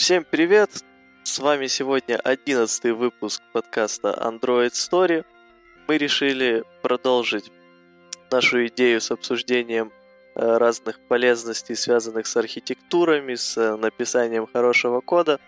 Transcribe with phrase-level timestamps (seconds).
[0.00, 0.70] Всем привет!
[1.24, 5.26] С вами сегодня одиннадцатый выпуск подкаста Android Story.
[5.86, 7.52] Мы решили продолжить
[8.30, 9.92] нашу идею с обсуждением
[10.36, 15.38] э, разных полезностей, связанных с архитектурами, с э, написанием хорошего кода.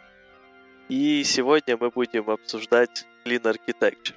[0.91, 4.15] И сегодня мы будем обсуждать Clean Architecture.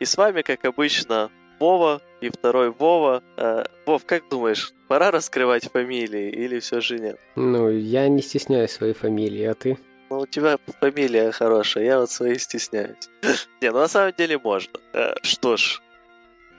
[0.00, 3.22] И с вами, как обычно, Вова и второй Вова.
[3.36, 7.18] Э, Вов, как думаешь, пора раскрывать фамилии или все же нет?
[7.36, 9.78] Ну, я не стесняюсь своей фамилии, а ты?
[10.10, 13.10] Ну, у тебя фамилия хорошая, я вот своей стесняюсь.
[13.60, 14.80] Не, ну на самом деле можно.
[14.92, 15.82] Э, что ж,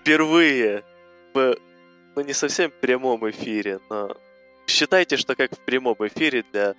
[0.01, 0.83] впервые
[1.33, 1.55] в,
[2.15, 4.17] ну не совсем прямом эфире, но
[4.67, 6.75] считайте, что как в прямом эфире для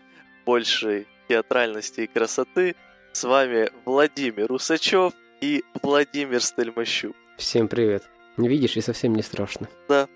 [0.46, 2.76] большей театральности и красоты
[3.12, 7.16] с вами Владимир Усачев и Владимир Стельмощук.
[7.40, 8.02] Всем привет.
[8.36, 9.66] Не видишь, и совсем не страшно.
[9.88, 10.08] Да,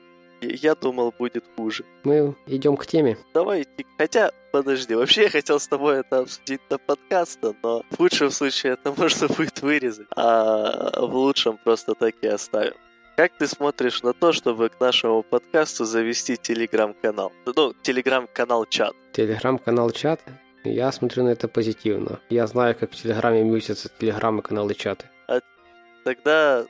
[0.42, 1.82] я думал, будет хуже.
[2.04, 3.16] Мы идем к теме.
[3.32, 3.66] Давай.
[3.96, 8.74] Хотя, подожди, вообще я хотел с тобой это обсудить до подкаста, но в худшем случае
[8.74, 12.74] это можно будет вырезать, а в лучшем просто так и оставим.
[13.16, 17.32] Как ты смотришь на то, чтобы к нашему подкасту завести телеграм-канал?
[17.46, 18.92] Ну, телеграм-канал чат.
[19.12, 20.20] Телеграм-канал чат?
[20.62, 22.20] Я смотрю на это позитивно.
[22.28, 25.06] Я знаю, как в Телеграме мьютятся телеграммы, каналы, чаты.
[25.26, 25.40] А
[26.04, 26.66] тогда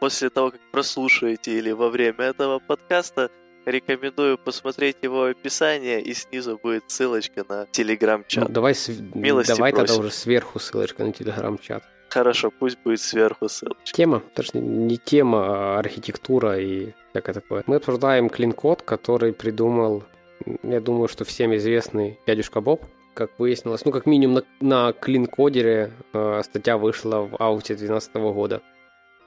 [0.00, 3.30] после того, как прослушаете или во время этого подкаста,
[3.66, 8.48] рекомендую посмотреть его описание, и снизу будет ссылочка на телеграм-чат.
[8.48, 8.74] Ну, давай
[9.14, 9.86] Милости давай просим.
[9.86, 11.84] тогда уже сверху ссылочка на телеграм-чат.
[12.08, 13.94] Хорошо, пусть будет сверху ссылочка.
[13.96, 17.62] Тема, точнее, не тема, а архитектура и всякое такое.
[17.66, 20.02] Мы обсуждаем клин-код, который придумал,
[20.62, 25.92] я думаю, что всем известный дядюшка Боб, как выяснилось, ну, как минимум на, на клин-кодере
[26.12, 28.62] э, статья вышла в ауте 2012 года.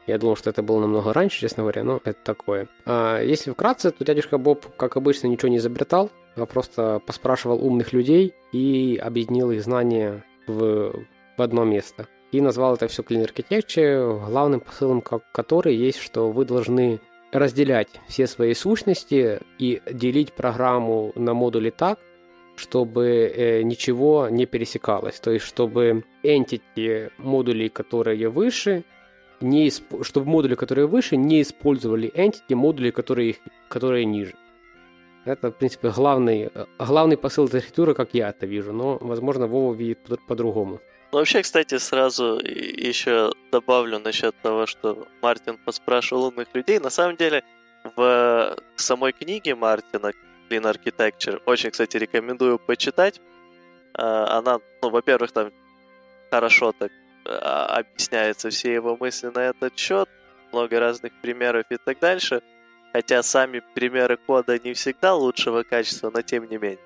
[0.05, 2.67] Я думал, что это было намного раньше, честно говоря, но это такое.
[2.85, 7.93] А если вкратце, то дядюшка Боб, как обычно, ничего не изобретал, а просто поспрашивал умных
[7.93, 10.93] людей и объединил их знания в,
[11.37, 12.07] в одно место.
[12.31, 16.99] И назвал это все Clean Architecture, главным посылом которой есть, что вы должны
[17.31, 21.99] разделять все свои сущности и делить программу на модули так,
[22.55, 25.19] чтобы э, ничего не пересекалось.
[25.19, 28.83] То есть, чтобы entity модулей, которые выше,
[29.43, 30.03] не исп...
[30.03, 33.35] чтобы модули, которые выше, не использовали entity модули, которые,
[33.69, 34.33] которые ниже.
[35.25, 39.73] Это, в принципе, главный, главный посыл этой архитектуры, как я это вижу, но, возможно, Вова
[39.73, 40.79] видит по-другому.
[41.13, 46.79] Ну, вообще, кстати, сразу еще добавлю насчет того, что Мартин поспрашивал умных людей.
[46.79, 47.43] На самом деле,
[47.95, 50.11] в самой книге Мартина
[50.49, 53.21] Clean Architecture, очень, кстати, рекомендую почитать.
[53.93, 55.51] А, она, ну, во-первых, там
[56.31, 56.91] хорошо так
[57.25, 60.09] объясняются все его мысли на этот счет,
[60.51, 62.41] много разных примеров и так дальше.
[62.91, 66.79] Хотя сами примеры кода не всегда лучшего качества, но тем не менее.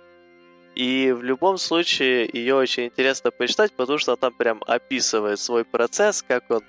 [0.74, 6.24] И в любом случае ее очень интересно почитать, потому что там прям описывает свой процесс,
[6.26, 6.62] как он,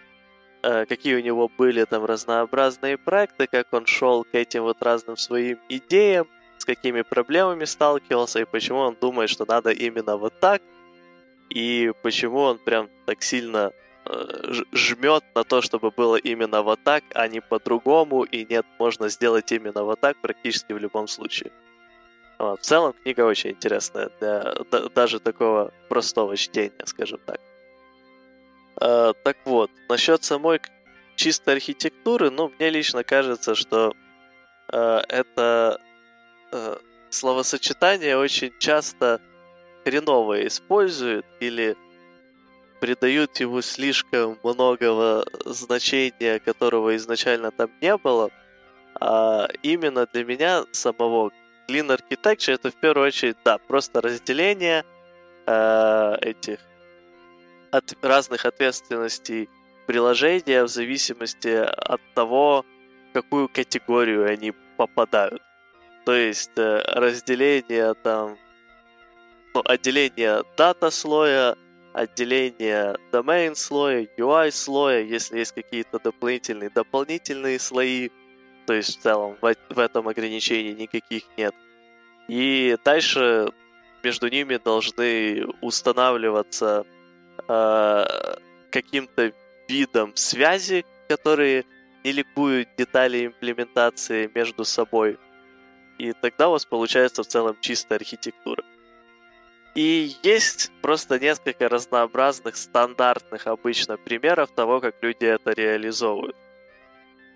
[0.63, 5.17] э, какие у него были там разнообразные проекты, как он шел к этим вот разным
[5.17, 10.63] своим идеям, с какими проблемами сталкивался и почему он думает, что надо именно вот так–
[11.51, 13.73] и почему он прям так сильно
[14.05, 19.09] э, жмет на то, чтобы было именно вот так, а не по-другому, и нет, можно
[19.09, 21.51] сделать именно вот так практически в любом случае.
[22.39, 22.61] Вот.
[22.61, 27.41] В целом книга очень интересная для да, даже такого простого чтения, скажем так.
[28.81, 30.61] Э, так вот, насчет самой
[31.17, 33.93] чистой архитектуры, ну, мне лично кажется, что
[34.73, 35.81] э, это
[36.53, 36.77] э,
[37.11, 39.21] словосочетание очень часто
[39.89, 41.77] хреново используют или
[42.81, 48.31] придают ему слишком многого значения, которого изначально там не было.
[49.01, 51.31] А именно для меня самого
[51.69, 54.85] Clean Architecture это в первую очередь, да, просто разделение
[55.47, 56.59] э, этих
[57.71, 59.49] от разных ответственностей
[59.87, 62.65] приложения в зависимости от того,
[63.11, 65.43] в какую категорию они попадают.
[66.05, 68.37] То есть э, разделение там
[69.59, 71.57] ну, отделение дата слоя,
[71.93, 78.11] отделение domain слоя, UI слоя, если есть какие-то дополнительные дополнительные слои,
[78.67, 81.55] то есть в целом в, в этом ограничении никаких нет.
[82.29, 83.49] И дальше
[84.05, 86.87] между ними должны устанавливаться
[87.49, 88.05] э,
[88.71, 89.33] каким-то
[89.69, 91.65] видом связи, которые
[92.05, 95.19] не ликуют детали имплементации между собой.
[95.99, 98.63] И тогда у вас получается в целом чистая архитектура.
[99.79, 106.35] И есть просто несколько разнообразных, стандартных обычно примеров того, как люди это реализовывают.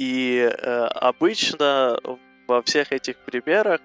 [0.01, 2.01] И э, обычно
[2.49, 3.81] во всех этих примерах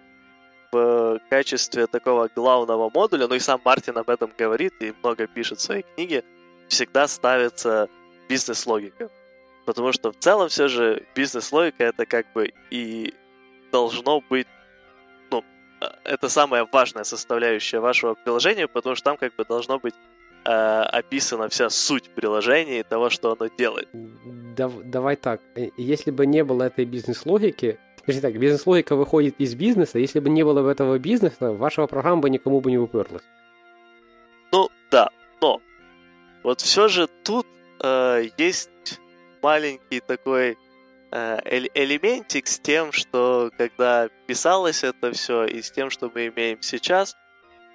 [0.72, 5.60] в качестве такого главного модуля, ну и сам Мартин об этом говорит и много пишет
[5.60, 6.24] в своей книге,
[6.68, 7.90] всегда ставится
[8.28, 9.12] бизнес-логика.
[9.68, 13.14] Потому что в целом все же бизнес-логика это как бы и
[13.72, 14.48] должно быть,
[16.04, 19.96] это самая важная составляющая вашего приложения, потому что там как бы должно быть
[20.46, 23.88] э, описана вся суть приложения и того, что оно делает.
[24.56, 29.54] Да, давай так, э, если бы не было этой бизнес-логики, Скажите так, бизнес-логика выходит из
[29.54, 33.24] бизнеса, если бы не было бы этого бизнеса, ваша программа бы никому бы не уперлась.
[34.54, 35.10] Ну, да,
[35.42, 35.62] но
[36.42, 37.46] вот все же тут
[37.84, 39.02] э, есть
[39.42, 40.58] маленький такой
[41.12, 47.16] элементик с тем, что когда писалось это все, и с тем, что мы имеем сейчас,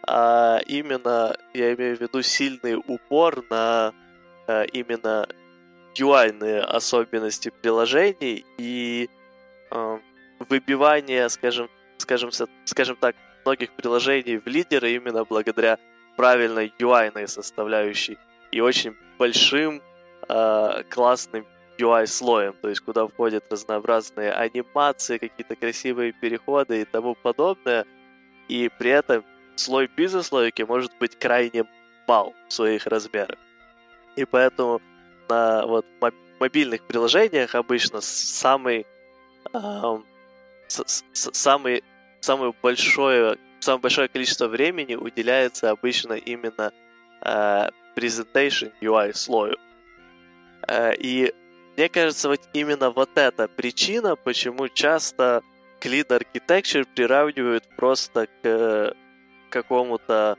[0.06, 3.94] а именно, я имею в виду сильный упор на
[4.48, 5.28] э, именно
[5.94, 9.08] UI особенности приложений и
[9.70, 9.98] э,
[10.48, 12.30] выбивание, скажем, скажем,
[12.64, 13.14] скажем так,
[13.44, 15.78] многих приложений в лидеры именно благодаря
[16.16, 18.18] правильной UI составляющей
[18.50, 19.80] и очень большим
[20.28, 21.46] э, классным
[21.82, 27.84] UI-слоем, то есть куда входят разнообразные анимации, какие-то красивые переходы и тому подобное.
[28.48, 29.24] И при этом
[29.56, 31.64] слой бизнес-логики может быть крайне
[32.06, 33.38] мал в своих размерах.
[34.16, 34.80] И поэтому
[35.28, 35.86] на вот
[36.40, 38.86] мобильных приложениях обычно самый,
[39.52, 39.98] э,
[40.68, 41.82] с, самый,
[42.20, 46.72] самое большое, самое большое количество времени уделяется обычно именно
[47.24, 49.56] э, presentation UI слою.
[50.68, 51.32] Э, и
[51.76, 55.42] мне кажется, вот именно вот эта причина, почему часто
[55.80, 58.92] Clean Architecture приравнивают просто к э,
[59.50, 60.36] какому-то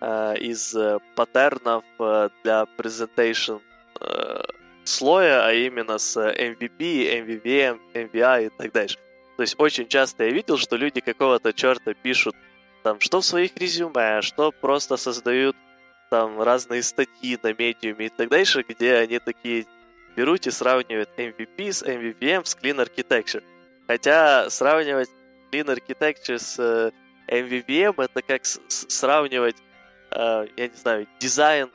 [0.00, 3.60] э, из э, паттернов э, для presentation
[4.00, 4.42] э,
[4.84, 8.98] слоя, а именно с MVP, MVVM, MVI и так дальше.
[9.36, 12.34] То есть очень часто я видел, что люди какого-то черта пишут
[12.82, 15.56] там, что в своих резюме, что просто создают
[16.10, 19.66] там разные статьи на медиуме и так дальше, где они такие
[20.16, 23.42] берут и сравнивают MVP с MVVM с Clean Architecture.
[23.86, 25.10] Хотя сравнивать
[25.52, 26.90] Clean Architecture с э,
[27.28, 29.56] MVVM это как сравнивать,
[30.10, 31.70] э, я не знаю, дизайн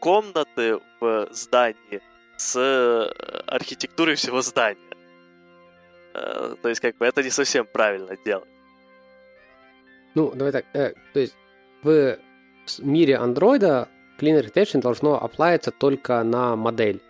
[0.00, 2.00] комнаты в здании
[2.36, 4.80] с э, архитектурой всего здания.
[6.14, 8.48] Э, то есть, как бы это не совсем правильно делать.
[10.14, 10.64] Ну, давай так.
[10.72, 11.34] Э, то есть,
[11.82, 12.18] в
[12.78, 13.88] мире андроида
[14.18, 17.00] Clean Architecture должно оплавиться только на модель.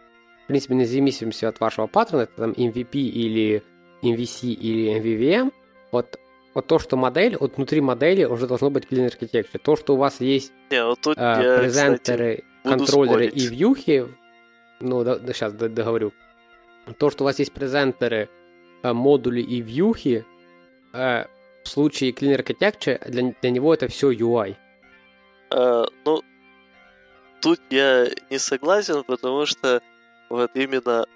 [0.45, 3.63] В принципе, независимости от вашего паттерна, это там MVP или
[4.03, 5.53] MVC или MVVM,
[5.93, 6.19] вот,
[6.55, 9.59] вот то, что модель, вот внутри модели уже должно быть Clean Architecture.
[9.59, 13.45] То, что у вас есть Не, ну тут э, я, презентеры, кстати, контроллеры спорить.
[13.45, 14.09] и вьюхи,
[14.81, 16.13] ну, да, да, сейчас договорю.
[16.99, 18.29] То, что у вас есть презентеры,
[18.83, 20.25] э, модули и вьюхи,
[20.93, 21.25] э,
[21.63, 24.57] в случае Clean Architecture для, для него это все UI.
[25.51, 26.23] Э, ну,
[27.41, 29.81] тут я не согласен, потому что
[30.33, 31.07] вот именно,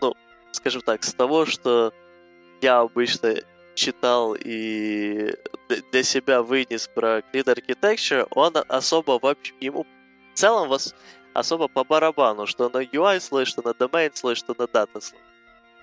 [0.00, 0.14] ну,
[0.52, 1.92] скажем так, с того, что
[2.60, 3.34] я обычно
[3.74, 5.34] читал и
[5.90, 9.84] для себя вынес про Clean Architecture, он особо вообще, ему
[10.32, 10.94] в целом вас
[11.34, 15.20] особо по барабану, что на UI слой, что на domain слой, что на data слой.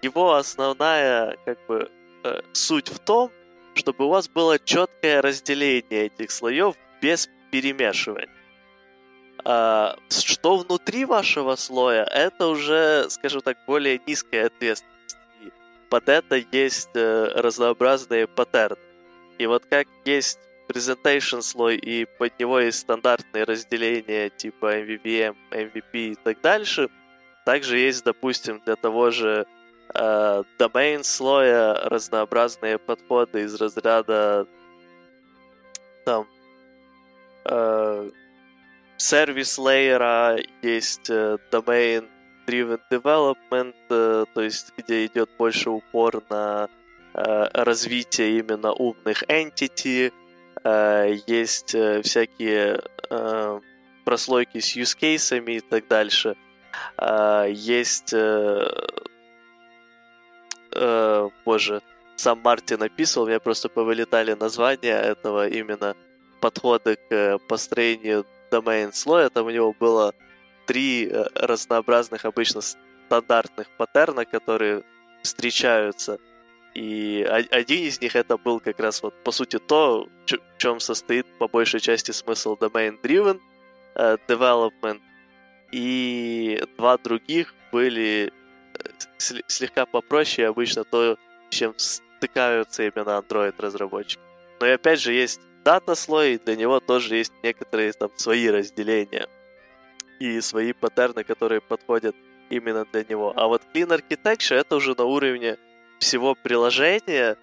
[0.02, 1.92] Его основная, как бы,
[2.24, 3.30] э, суть в том,
[3.74, 8.30] чтобы у вас было четкое разделение этих слоев без перемешивания.
[9.52, 15.18] А, что внутри вашего слоя, это уже, скажем так, более низкая ответственность.
[15.42, 15.52] И
[15.90, 18.78] под это есть э, разнообразные паттерны.
[19.40, 20.38] И вот как есть
[20.68, 26.88] presentation слой, и под него есть стандартные разделения типа MVVM, MVP и так дальше,
[27.44, 29.48] также есть, допустим, для того же
[29.96, 34.46] э, domain слоя разнообразные подходы из разряда
[36.06, 36.28] там
[37.46, 38.12] э,
[39.00, 42.08] сервис лейера, есть э, domain
[42.46, 46.70] driven development, э, то есть где идет больше упор на
[47.14, 50.12] э, развитие именно умных entity,
[51.28, 51.70] есть
[52.04, 52.82] всякие
[54.04, 56.36] прослойки с use кейсами и так дальше.
[57.48, 58.14] Есть,
[61.46, 61.82] боже,
[62.18, 65.96] сам Мартин описывал, мне просто повылетали названия этого именно
[66.42, 69.30] подхода к построению domain слоя.
[69.30, 70.14] Там у него было
[70.66, 74.84] три э, разнообразных обычно стандартных паттерна, которые
[75.24, 76.20] встречаются.
[76.76, 81.26] И один из них это был как раз вот по сути то, в чем состоит
[81.40, 83.40] по большей части смысл domain-driven
[83.96, 85.02] uh, development.
[85.72, 88.32] И два других были
[89.48, 91.18] слегка попроще, обычно то,
[91.50, 94.22] чем стыкаются именно Android-разработчики.
[94.60, 99.28] Но и опять же есть дата-слой, для него тоже есть некоторые там свои разделения
[100.20, 102.16] и свои паттерны, которые подходят
[102.50, 103.34] именно для него.
[103.36, 105.58] А вот Clean Architecture это уже на уровне
[106.00, 107.38] всего приложения,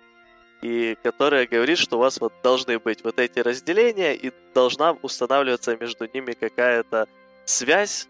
[0.61, 5.77] и которое говорит, что у вас вот должны быть вот эти разделения, и должна устанавливаться
[5.77, 7.07] между ними какая-то
[7.45, 8.09] связь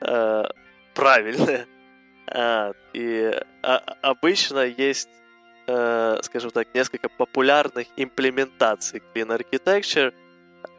[0.00, 0.44] э,
[0.94, 1.66] правильная.
[2.32, 5.08] А, и а, обычно есть,
[6.22, 10.12] скажем так, несколько популярных имплементаций Clean Architecture,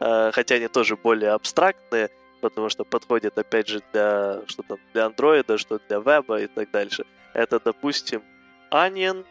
[0.00, 5.06] э, хотя они тоже более абстрактные, потому что подходит, опять же, для, что там, для
[5.06, 7.04] андроида, что для веба и так дальше.
[7.34, 8.22] Это, допустим,
[8.70, 9.24] Onion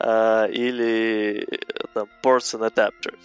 [0.00, 1.46] э, или
[1.94, 3.20] там Ports and Adapters.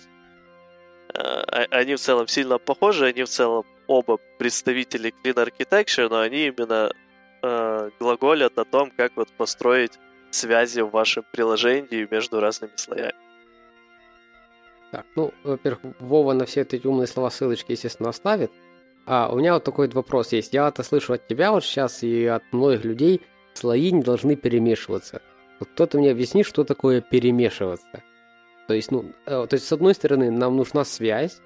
[1.14, 6.48] Э, они в целом сильно похожи, они в целом оба представители Clean Architecture, но они
[6.48, 6.92] именно
[7.42, 10.00] э, глаголят о том, как вот построить
[10.32, 13.16] связи в вашем приложении между разными слоями.
[14.92, 18.52] Так, ну, во-первых, Вова на все эти умные слова ссылочки, естественно, оставит.
[19.06, 20.54] А у меня вот такой вопрос есть.
[20.54, 23.22] Я это слышу от тебя вот сейчас и от многих людей.
[23.54, 25.22] Слои не должны перемешиваться.
[25.60, 28.04] Вот кто-то мне объяснит, что такое перемешиваться.
[28.68, 31.40] То есть, ну, э, то есть, с одной стороны, нам нужна связь,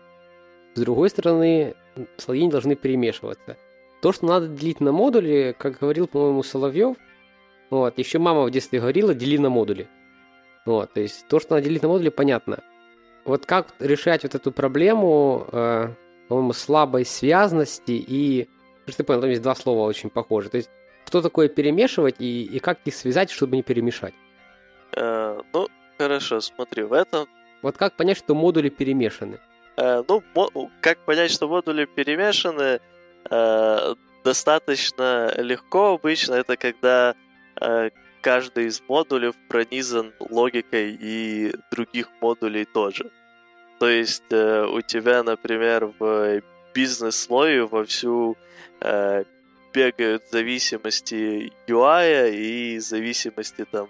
[0.74, 1.76] с другой стороны,
[2.18, 3.58] слои не должны перемешиваться.
[4.02, 6.96] То, что надо делить на модули, как говорил, по-моему, Соловьев,
[7.70, 9.88] вот, еще мама в детстве говорила, дели на модули.
[10.66, 12.60] Вот, то есть то, что надо делить на модули, понятно.
[13.26, 15.90] Вот как решать вот эту проблему, э,
[16.28, 18.50] по-моему, слабой связности и...
[18.88, 20.50] Что ты понял, там есть два слова очень похожи.
[20.50, 20.70] То есть
[21.06, 24.14] что такое перемешивать и, и как их связать, чтобы не перемешать?
[24.96, 27.28] Э, ну, хорошо, смотри, в этом...
[27.62, 29.40] Вот как понять, что модули перемешаны?
[29.78, 30.24] Э, ну,
[30.82, 32.80] как понять, что модули перемешаны,
[33.30, 36.36] э, достаточно легко обычно.
[36.36, 37.16] Это когда
[38.22, 43.12] каждый из модулей пронизан логикой и других модулей тоже.
[43.80, 46.42] То есть у тебя, например, в
[46.74, 48.38] бизнес-слое вовсю
[49.74, 53.90] бегают зависимости UI и зависимости там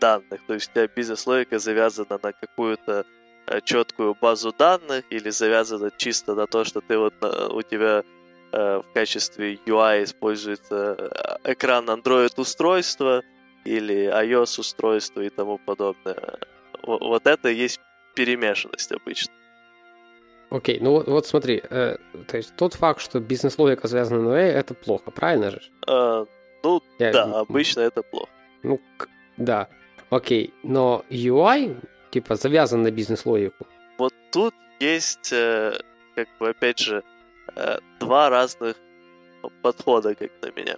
[0.00, 0.40] данных.
[0.46, 3.04] То есть у тебя бизнес-логика завязана на какую-то
[3.50, 7.98] Э, четкую базу данных или завязано чисто на то, что ты вот э, у тебя
[7.98, 8.04] э,
[8.52, 10.96] в качестве UI используется
[11.44, 13.22] экран Android устройства
[13.64, 16.38] или iOS устройства и тому подобное.
[16.82, 17.80] Вот это и есть
[18.14, 19.32] перемешанность обычно.
[20.50, 24.28] Окей, okay, ну вот, вот смотри, э, то есть тот факт, что бизнес-логика связана на
[24.30, 25.62] UI, это плохо, правильно же?
[25.86, 26.26] Э,
[26.64, 27.12] ну Я...
[27.12, 28.30] да, обычно это плохо.
[28.64, 28.80] Ну
[29.36, 29.68] да,
[30.10, 31.76] окей, но UI
[32.10, 33.66] типа завязан на бизнес-логику.
[33.96, 35.78] Вот тут есть, э,
[36.16, 37.02] как бы, опять же, э,
[37.98, 38.76] два разных
[39.62, 40.76] подхода, как на меня.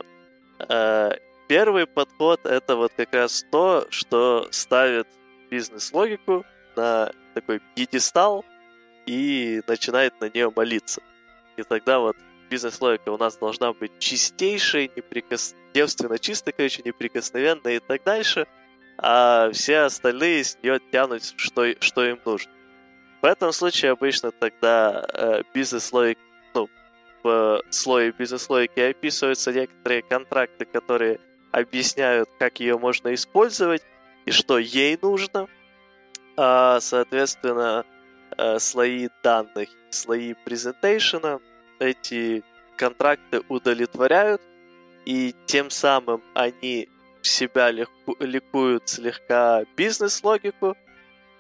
[0.69, 1.13] Э,
[1.49, 5.09] первый подход— это вот как раз то, что ставит
[5.51, 6.45] бизнес-логику
[6.77, 8.45] на такой пьедестал
[9.07, 11.03] и начинает на нее молиться.
[11.57, 12.17] И тогда вот
[12.51, 15.55] бизнес-логика у нас должна быть чистейшей, неприкос...
[15.75, 18.47] девственно чистой, короче, неприкосновенной и так дальше—
[18.99, 22.53] а все остальные с нее тянут, что, что им нужно.
[23.21, 26.32] В этом случае обычно тогда э, бизнес-логик, ну,
[27.23, 33.83] в слое бизнес-логики описываются некоторые контракты, которые объясняют, как ее можно использовать
[34.25, 35.49] и что ей нужно.
[36.37, 37.85] А, соответственно,
[38.37, 41.41] э, слои данных, слои презентейшена
[41.79, 42.43] эти
[42.77, 44.41] контракты удовлетворяют,
[45.05, 46.89] и тем самым они
[47.23, 50.77] себя ликуют слегка бизнес-логику,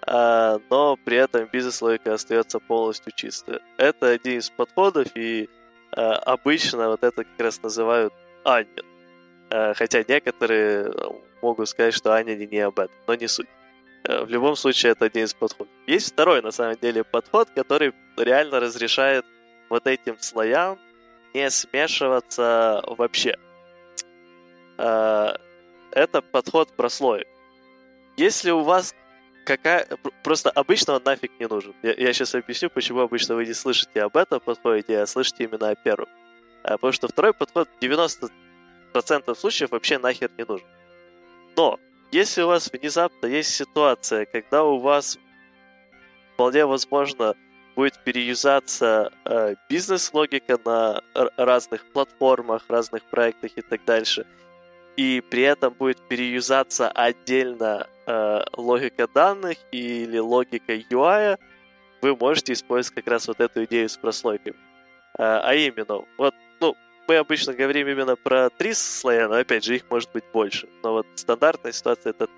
[0.04, 3.60] а, но при этом бизнес-логика остается полностью чистая.
[3.76, 5.48] Это один из подходов, и
[5.92, 8.12] обычно вот это как раз называют
[8.44, 8.84] Анин.
[9.50, 10.92] А, хотя некоторые
[11.42, 13.48] могут сказать, что Анин не об этом, но не суть.
[14.04, 15.72] В любом случае, это один из подходов.
[15.86, 19.24] Есть второй, на самом деле, подход, который реально разрешает
[19.68, 20.78] вот этим слоям
[21.34, 23.36] не смешиваться вообще.
[24.76, 27.28] Это подход прослоек.
[28.16, 28.94] Если у вас
[29.44, 29.86] какая...
[30.22, 31.74] Просто обычно он нафиг не нужен.
[31.82, 35.70] Я, я сейчас объясню, почему обычно вы не слышите об этом подходе, а слышите именно
[35.70, 36.08] о первом.
[36.62, 38.30] А, потому что второй подход 90%
[39.34, 40.66] случаев вообще нахер не нужен.
[41.56, 41.78] Но,
[42.10, 45.18] если у вас внезапно есть ситуация, когда у вас
[46.34, 47.34] вполне возможно
[47.74, 51.02] будет переюзаться э, бизнес-логика на
[51.36, 54.26] разных платформах, разных проектах и так дальше–
[54.96, 61.38] и при этом будет переюзаться отдельно э, логика данных или логика UI,
[62.02, 64.56] вы можете использовать как раз вот эту идею с прослойками.
[65.18, 66.76] Э, а именно, вот, ну,
[67.08, 70.68] мы обычно говорим именно про три слоя, но опять же их может быть больше.
[70.82, 72.28] Но вот стандартная ситуация это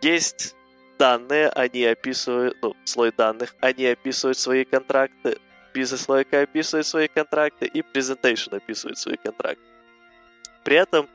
[0.00, 0.56] есть
[0.98, 5.38] данные, они описывают, ну, слой данных, они описывают свои контракты,
[5.74, 9.64] бизнес-логика описывает свои контракты, и presentation описывает свои контракты.
[10.64, 11.08] При этом,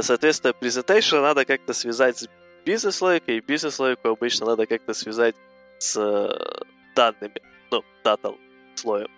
[0.00, 2.28] соответственно, presentation надо как-то связать с
[2.64, 5.34] бизнес-логикой, и бизнес-логику обычно надо как-то связать
[5.78, 6.64] с э,
[6.94, 7.40] данными,
[7.70, 8.34] ну, дата
[8.74, 9.08] слоем.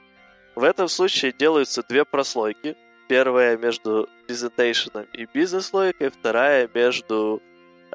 [0.55, 2.77] В этом случае делаются две прослойки.
[3.09, 7.43] Первая между презентейшеном и бизнес-логикой, вторая между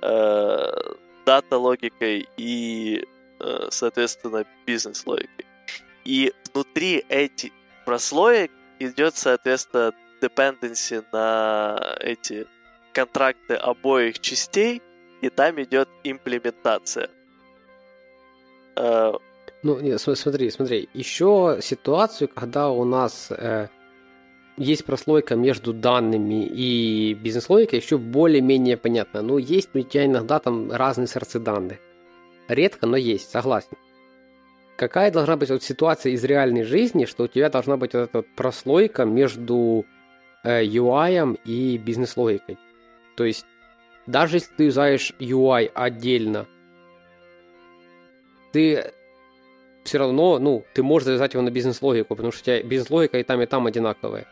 [0.01, 0.71] э,
[1.25, 3.05] дата-логикой и,
[3.39, 5.45] э, соответственно, бизнес-логикой.
[6.03, 7.51] И внутри этих
[7.85, 12.45] прослоек идет, соответственно, dependency на эти
[12.95, 14.81] контракты обоих частей,
[15.21, 17.09] и там идет имплементация.
[18.75, 19.19] Uh,
[19.63, 20.89] ну, нет, смотри, смотри.
[20.93, 23.67] Еще ситуацию, когда у нас э,
[24.57, 29.21] есть прослойка между данными и бизнес-логикой, еще более-менее понятно.
[29.21, 31.77] Но есть у тебя иногда там разные сорцы данных.
[32.47, 33.77] Редко, но есть, согласен.
[34.77, 38.17] Какая должна быть вот ситуация из реальной жизни, что у тебя должна быть вот эта
[38.19, 39.85] вот прослойка между
[40.43, 42.57] э, UI и бизнес-логикой?
[43.15, 43.45] То есть,
[44.07, 46.47] даже если ты юзаешь UI отдельно,
[48.51, 48.93] ты
[49.83, 53.23] все равно, ну, ты можешь завязать его на бизнес-логику, потому что у тебя бизнес-логика и
[53.23, 54.27] там, и там одинаковая.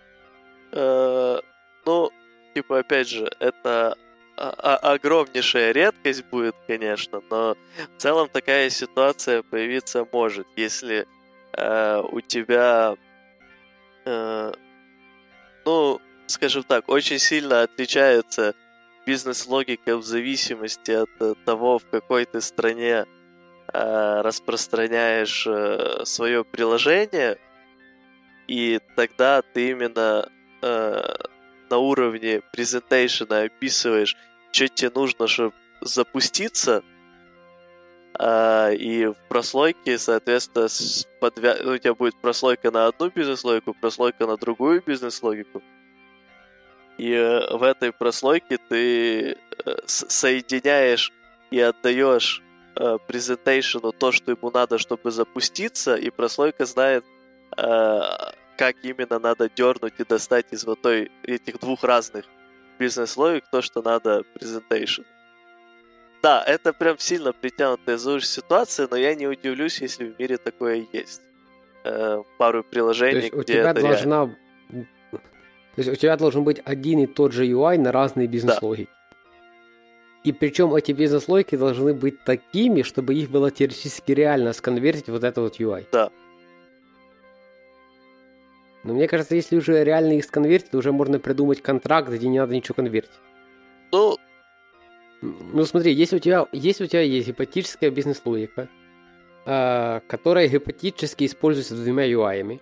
[0.71, 1.39] Э,
[1.85, 2.11] ну,
[2.53, 3.95] типа, опять же, это
[4.35, 7.55] огромнейшая редкость будет, конечно, но
[7.97, 11.05] в целом такая ситуация появиться может, если
[11.55, 12.95] э, у тебя,
[14.05, 14.51] э,
[15.65, 18.55] ну, скажем так, очень сильно отличается
[19.05, 23.05] бизнес-логика в зависимости от э, того, в какой ты стране
[23.73, 27.37] э, распространяешь э, свое приложение,
[28.47, 30.29] и тогда ты именно
[30.61, 31.01] э,
[31.69, 34.15] на уровне презентейшена описываешь,
[34.51, 36.83] что тебе нужно, чтобы запуститься,
[38.19, 40.67] а, и в прослойке, соответственно,
[41.19, 41.55] подвя...
[41.65, 45.63] у тебя будет прослойка на одну бизнес-логику, прослойка на другую бизнес-логику.
[46.97, 49.35] И э, в этой прослойке ты э,
[49.85, 51.11] соединяешь
[51.51, 52.41] и отдаешь
[52.75, 57.03] э, презентейшену то, что ему надо, чтобы запуститься, и прослойка знает,
[57.57, 58.01] э,
[58.57, 62.25] как именно надо дернуть и достать из вот той, этих двух разных
[62.79, 65.03] бизнес-логик то, что надо презентейшн.
[66.21, 70.87] Да, это прям сильно притянутая за ситуация, но я не удивлюсь, если в мире такое
[70.93, 71.21] есть.
[71.83, 74.29] Э, пару приложений, то есть у тебя должна...
[74.69, 74.87] Реально.
[75.75, 78.89] То есть у тебя должен быть один и тот же UI на разные бизнес-логики.
[78.91, 79.17] Да.
[80.23, 85.41] И причем эти бизнес-логики должны быть такими, чтобы их было теоретически реально сконвертить вот это
[85.41, 85.85] вот UI.
[85.91, 86.09] Да.
[88.83, 92.53] Но мне кажется, если уже реально их сконвертить, уже можно придумать контракт, где не надо
[92.53, 93.11] ничего конвертить.
[93.91, 94.17] Ну,
[95.21, 98.69] ну смотри, если у тебя, если у тебя есть гипотетическая бизнес-логика,
[99.45, 102.59] э, которая гипотетически используется двумя UI,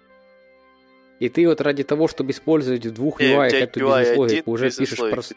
[1.21, 5.35] и ты вот ради того, чтобы использовать в двух UI эту бизнес-логику, уже пишешь просто...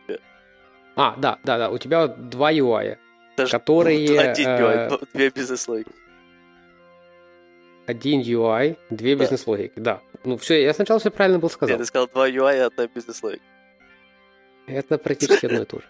[0.97, 2.97] А, да, да, да, у тебя два UI,
[3.37, 4.21] Даже которые...
[4.31, 5.07] Один UI, э...
[5.13, 5.93] две бизнес-логики
[7.87, 9.21] один UI, две да.
[9.21, 10.01] бизнес-логики, да.
[10.25, 11.77] Ну, все, я сначала все правильно был сказал.
[11.77, 13.45] Нет, ты сказал два UI и одна бизнес-логика.
[14.67, 15.85] Это практически одно и то же.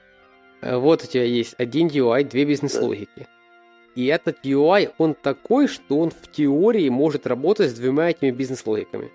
[0.61, 3.29] Э, вот у тебя есть один UI, две бизнес-логики.
[3.95, 9.13] И этот UI, он такой, что он в теории может работать с двумя этими бизнес-логиками.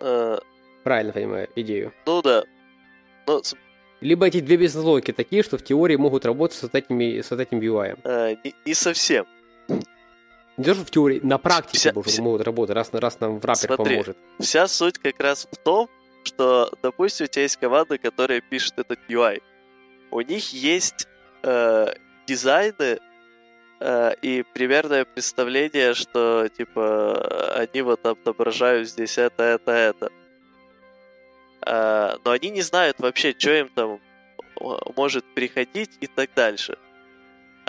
[0.00, 0.40] А...
[0.84, 1.92] Правильно понимаю идею?
[2.06, 2.44] Ну да.
[3.26, 3.42] Но...
[4.00, 7.40] Либо эти две бизнес-логики такие, что в теории могут работать с вот, этими, с вот
[7.40, 7.98] этим UI.
[8.04, 9.26] А, не, не совсем.
[10.56, 12.22] Не то, что в теории, на практике вся, боже, вся...
[12.22, 14.16] могут работать, раз, раз нам в раппер Смотри, поможет.
[14.38, 15.88] Вся суть как раз в том,
[16.24, 19.42] что, допустим, у тебя есть команда, которая пишет этот UI.
[20.10, 21.06] У них есть
[21.42, 21.94] э,
[22.26, 22.98] дизайны э,
[23.82, 30.12] и примерное представление, что, типа, они вот отображают здесь это, это, это.
[31.66, 34.00] Э, но они не знают вообще, что им там
[34.96, 36.78] может приходить и так дальше.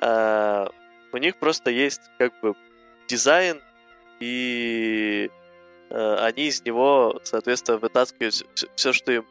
[0.01, 0.67] Э,
[1.11, 2.55] у них просто есть, как бы,
[3.07, 3.61] дизайн,
[4.19, 5.29] и
[5.89, 8.35] э, они из него, соответственно, вытаскивают
[8.75, 9.25] все, что им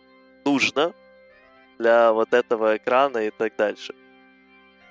[0.44, 0.92] нужно
[1.78, 3.94] для вот этого экрана и так дальше.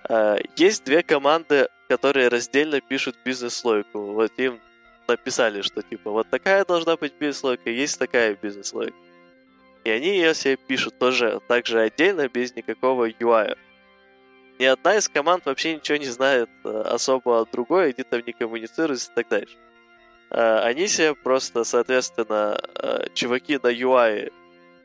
[0.09, 4.13] Э, есть две команды, которые раздельно пишут бизнес-логику.
[4.13, 4.59] Вот им
[5.07, 8.97] написали, что типа вот такая должна быть бизнес-логика, есть такая бизнес-логика.
[9.85, 13.55] И они ее себе пишут тоже также отдельно, без никакого UI
[14.59, 18.33] ни одна из команд вообще ничего не знает э, особо о другой, они там не
[18.33, 19.55] коммуницируют и так дальше.
[20.29, 24.31] Э, они себе просто, соответственно, э, чуваки на UI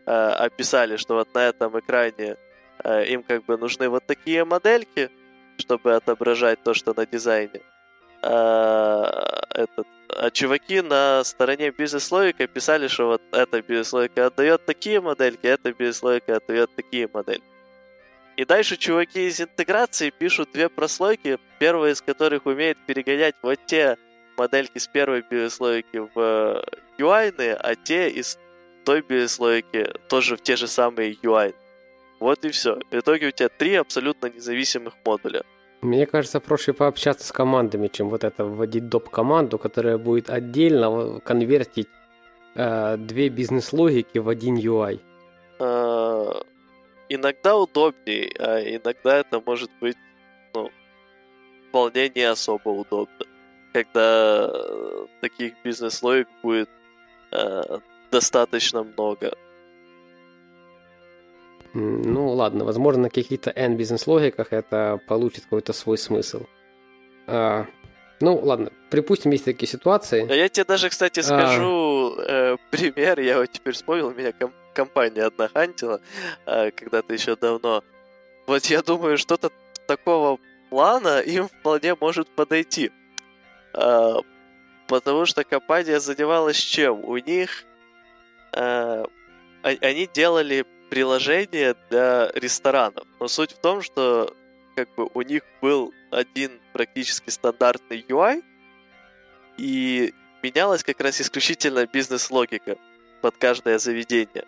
[0.07, 2.37] описали, что вот на этом экране
[2.85, 5.11] им как бы нужны вот такие модельки,
[5.59, 7.61] чтобы отображать то, что на дизайне.
[8.23, 15.47] А, этот, а чуваки на стороне бизнес-логика писали, что вот эта бизнес-логика отдает такие модельки,
[15.47, 17.45] эта бизнес-логика отдает такие модельки.
[18.37, 23.97] И дальше чуваки из интеграции пишут две прослойки, первая из которых умеет перегонять вот те
[24.37, 26.65] модельки с первой бизнес-логики в
[26.99, 28.39] UI, а те из
[28.85, 31.55] той бизнес-логики тоже в те же самые UI.
[32.21, 32.79] Вот и все.
[32.91, 35.45] В итоге у тебя три абсолютно независимых модуля.
[35.83, 41.89] Мне кажется, проще пообщаться с командами, чем вот это вводить доп-команду, которая будет отдельно конвертить
[42.55, 45.01] э, две бизнес-логики в один UI.
[45.59, 46.33] Э,
[47.11, 49.99] иногда удобнее, а иногда это может быть
[50.55, 50.71] ну,
[51.69, 53.27] вполне не особо удобно,
[53.75, 54.51] когда
[55.21, 56.71] таких бизнес-логик будет
[57.31, 57.79] э,
[58.11, 59.33] достаточно много.
[61.75, 66.47] Ну ладно, возможно, на каких-то N бизнес-логиках это получит какой-то свой смысл.
[67.27, 67.67] А,
[68.21, 70.27] ну ладно, припустим, есть такие ситуации.
[70.31, 72.55] А я тебе даже, кстати, скажу а...
[72.55, 73.19] э, пример.
[73.19, 76.01] Я вот теперь вспомнил, меня ком- компания одна хантила
[76.47, 77.83] э, когда-то еще давно.
[78.47, 79.51] Вот я думаю, что-то
[79.89, 80.39] такого
[80.71, 82.93] плана им вполне может подойти.
[83.73, 84.15] Э,
[84.87, 87.05] потому что компания занималась чем?
[87.05, 87.65] У них...
[88.53, 89.05] Э,
[89.63, 93.05] они делали приложение для ресторанов.
[93.19, 94.33] Но суть в том, что
[94.77, 98.45] как бы у них был один практически стандартный UI,
[99.59, 102.77] и менялась как раз исключительно бизнес-логика
[103.23, 104.45] под каждое заведение.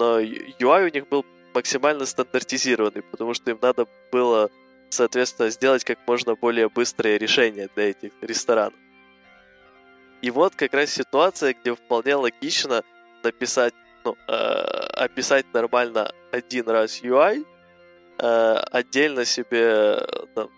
[0.00, 4.50] Но UI у них был максимально стандартизированный, потому что им надо было,
[4.90, 8.80] соответственно, сделать как можно более быстрое решение для этих ресторанов.
[10.22, 12.82] И вот как раз ситуация, где вполне логично
[13.22, 13.74] написать
[14.08, 14.34] ну, э,
[15.04, 17.44] описать нормально один раз UI,
[18.18, 20.00] э, отдельно себе
[20.34, 20.48] там,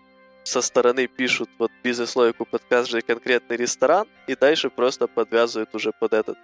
[0.43, 6.13] со стороны пишут вот бизнес-логику под каждый конкретный ресторан, и дальше просто подвязывают уже под
[6.13, 6.37] этот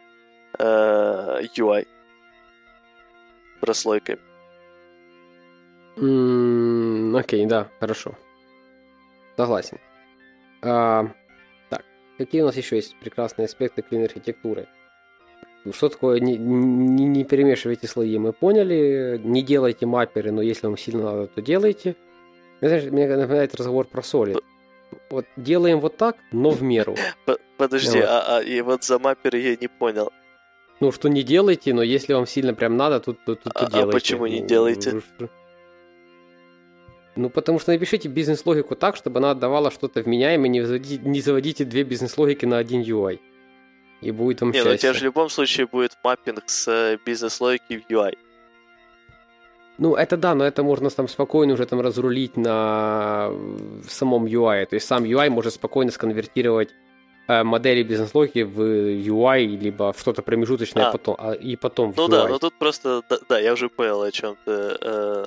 [0.60, 1.88] э, UI
[3.62, 4.20] прослойками.
[5.96, 8.16] Mm, окей, да, хорошо.
[9.38, 9.80] Согласен.
[10.62, 11.08] А,
[11.70, 11.86] так,
[12.18, 14.68] какие у нас еще есть прекрасные аспекты клин-архитектуры?
[15.74, 19.20] Что такое не, не, не перемешивайте слои, мы поняли.
[19.24, 21.96] Не делайте мапперы, но если вам сильно надо, то делайте.
[22.62, 24.36] Знаешь, мне напоминает разговор про соли.
[25.10, 26.96] Вот делаем вот так, но в меру.
[27.58, 28.08] Подожди, вот.
[28.08, 30.12] а, а и вот за мапперы я не понял.
[30.80, 33.72] Ну, что не делайте, но если вам сильно прям надо, то, то, то, то а,
[33.72, 33.90] делайте.
[33.90, 35.02] А почему не делаете?
[37.16, 41.66] Ну, потому что напишите бизнес-логику так, чтобы она отдавала что-то вменяемое, не заводите, не заводите
[41.66, 43.20] две бизнес-логики на один UI
[44.02, 44.70] и будет вам Не, счастье.
[44.70, 48.18] ну у тебя же в любом случае будет маппинг с э, бизнес-логики в UI.
[49.80, 53.32] Ну, это да, но это можно там спокойно уже там разрулить на
[53.88, 54.66] самом UI.
[54.66, 56.70] То есть сам UI может спокойно сконвертировать
[57.28, 60.92] э, модели бизнес-логики в UI, либо в что-то промежуточное, а.
[60.92, 62.12] потом, а, и потом в Ну UI.
[62.12, 64.52] да, но тут просто, да, да, я уже понял, о чем ты.
[64.82, 65.26] Э,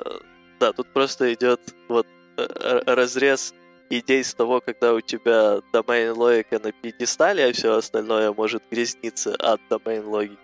[0.59, 2.07] да, тут просто идет вот
[2.37, 3.55] э, разрез
[3.91, 9.35] идей с того, когда у тебя domain логика на пьедестале, а все остальное может грязниться
[9.35, 10.39] от domain логики.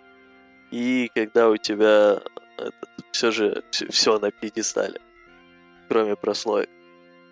[0.71, 2.21] И когда у тебя
[2.59, 5.01] этот, все же все на пьедестале,
[5.89, 6.69] кроме прослоек.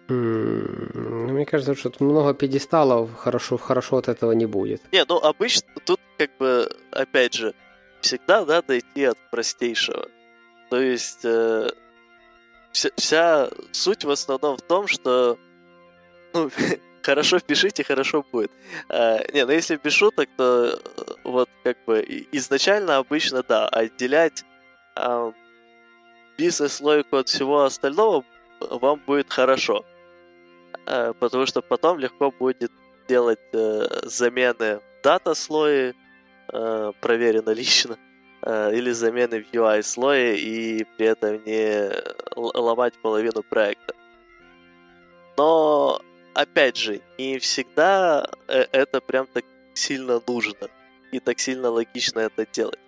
[0.09, 4.83] Mm, мне кажется, что тут много пьедесталов, хорошо, хорошо от этого не будет.
[4.93, 7.55] Не, ну обычно тут как бы, опять же,
[8.01, 10.09] всегда надо идти от простейшего.
[10.71, 11.71] То есть э,
[12.73, 15.39] вся, вся суть в основном в том, что
[16.35, 16.51] ну,
[17.03, 18.51] хорошо пишите, хорошо будет.
[18.89, 20.77] А, не, ну если без шуток, то э,
[21.25, 24.45] вот как бы изначально обычно, да, отделять
[24.97, 25.33] а,
[26.37, 28.25] бизнес-логику от всего остального
[28.61, 29.85] вам будет хорошо.
[30.87, 32.73] А, потому что потом легко будет
[33.09, 35.93] делать а, замены дата-слои,
[36.49, 37.97] а, проверено лично,
[38.43, 41.91] а, или замены в UI-слое и при этом не
[42.37, 43.95] ломать половину проекта.
[45.37, 46.01] Но
[46.35, 49.45] опять же, не всегда э, это прям так
[49.75, 50.69] сильно нужно
[51.13, 52.79] и так сильно логично это делать.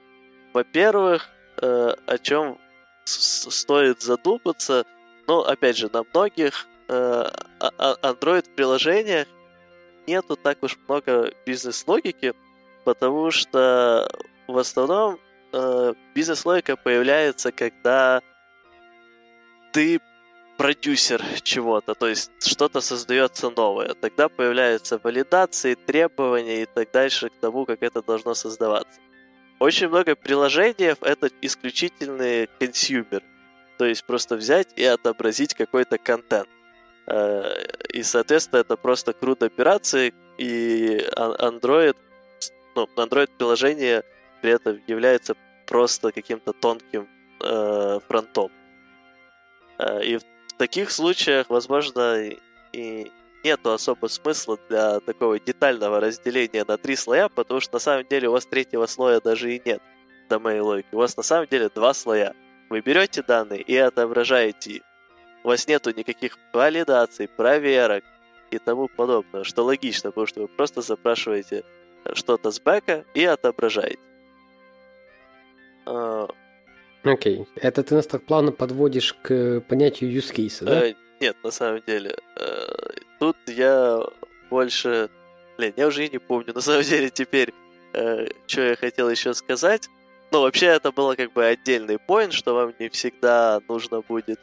[0.53, 1.29] Во-первых,
[1.63, 2.59] э, о чем
[3.05, 4.85] стоит задуматься,
[5.27, 6.93] ну, опять же, на многих э,
[7.61, 9.29] а, а, Android-приложениях
[10.07, 12.35] нету так уж много бизнес-логики,
[12.85, 14.09] потому что
[14.47, 15.19] в основном
[16.15, 18.21] бизнес-логика появляется, когда
[19.73, 20.01] ты
[20.57, 23.95] продюсер чего-то, то есть что-то создается новое.
[23.95, 29.01] Тогда появляются валидации, требования и так дальше к тому, как это должно создаваться.
[29.59, 33.23] Очень много приложений— это исключительный consumer,
[33.79, 36.49] то есть просто взять и отобразить какой-то контент.
[37.07, 41.97] Э, и, соответственно, это просто CRUD операции, и Android,
[42.75, 44.03] ну, Android-приложение
[44.43, 45.35] при этом является
[45.67, 47.09] просто каким-то тонким
[47.43, 48.51] э, фронтом.
[49.79, 50.19] Э, и
[50.57, 52.31] таких случаях, возможно,
[52.73, 53.11] и
[53.45, 58.29] нету особо смысла для такого детального разделения на три слоя, потому что на самом деле
[58.29, 59.81] у вас третьего слоя даже и нет
[60.29, 60.89] до моей логики.
[60.93, 62.35] У вас на самом деле два слоя.
[62.69, 64.83] Вы берете данные и отображаете их.
[65.45, 68.03] У вас нету никаких валидаций, проверок
[68.51, 71.63] и тому подобное, что логично, потому что вы просто запрашиваете
[72.15, 74.01] что-то с бэка и отображаете.
[77.07, 77.39] А, Окей.
[77.39, 77.47] Okay.
[77.57, 80.87] Это ты нас так плавно подводишь к понятию use case, да?
[80.87, 82.17] Э, нет, на самом деле.
[82.37, 82.67] Э,
[83.19, 84.01] тут я
[84.51, 85.09] больше...
[85.57, 87.53] Блин, я уже и не помню, на самом деле, теперь,
[87.93, 89.89] э, что я хотел еще сказать.
[90.33, 94.41] Ну, вообще, это было как бы отдельный поинт, что вам не всегда нужно будет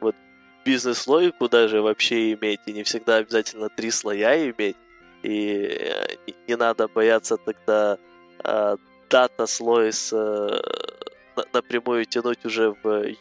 [0.00, 0.16] вот
[0.64, 4.76] бизнес-логику даже вообще иметь, и не всегда обязательно три слоя иметь.
[5.22, 6.16] И э,
[6.48, 7.98] не надо бояться тогда
[8.44, 8.76] э,
[9.10, 10.60] дата-слой с, э,
[11.52, 13.14] напрямую тянуть уже в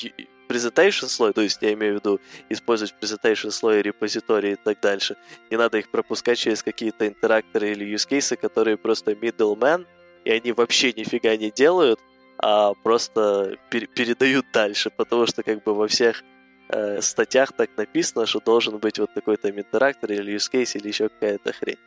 [0.47, 5.15] presentation слой, то есть я имею в виду использовать presentation слой, репозитории и так дальше.
[5.49, 9.85] Не надо их пропускать через какие-то интеракторы или use cases, которые просто middleman,
[10.23, 11.99] и они вообще нифига не делают,
[12.37, 16.23] а просто пер- передают дальше, потому что как бы во всех
[16.69, 21.09] э, статьях так написано, что должен быть вот такой-то интерактор или use case или еще
[21.09, 21.77] какая-то хрень.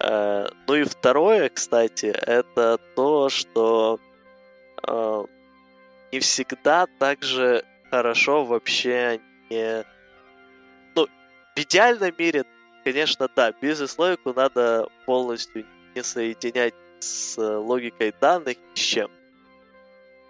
[0.00, 4.00] Э, ну и второе, кстати, это то, что
[4.86, 5.24] э,
[6.12, 9.20] не всегда так же хорошо вообще
[9.50, 9.84] не...
[10.94, 11.06] Ну,
[11.54, 12.44] в идеальном мире,
[12.84, 19.10] конечно, да, бизнес-логику надо полностью не соединять с логикой данных ни с чем.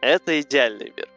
[0.00, 1.08] Это идеальный мир.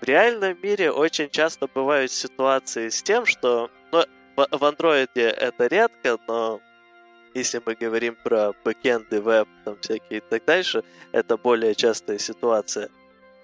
[0.00, 4.04] В реальном мире очень часто бывают ситуации с тем, что ну,
[4.36, 6.60] в андроиде это редко, но
[7.34, 12.88] если мы говорим про бэкенды, веб, там всякие и так дальше, это более частая ситуация.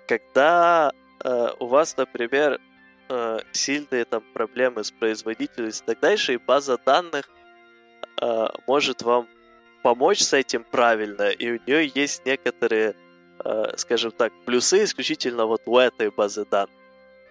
[0.07, 0.93] Когда
[1.25, 2.61] э, у вас, например,
[3.09, 7.29] э, сильные там проблемы с производительностью и так дальше, и база данных
[8.21, 9.29] э, может вам
[9.83, 12.95] помочь с этим правильно, и у нее есть некоторые
[13.45, 16.71] Э, скажем так, плюсы исключительно вот у этой базы данных.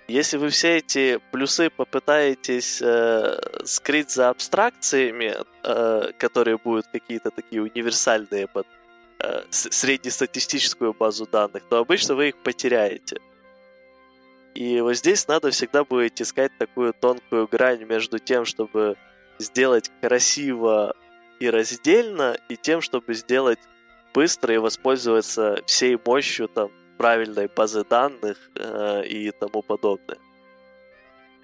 [0.08, 7.64] Если вы все эти плюсы попытаетесь э, скрыть за абстракциями, э, которые будут какие-то такие
[7.64, 8.68] универсальные под
[9.26, 13.20] э, среднестатистическую базу данных, то обычно вы их потеряете.
[14.54, 18.96] И вот здесь надо всегда будет искать такую тонкую грань между тем, чтобы
[19.38, 20.96] сделать красиво
[21.40, 23.60] и раздельно, и тем, чтобы сделать
[24.14, 30.18] быстро и воспользоваться всей мощью там правильной базы данных э, и тому подобное.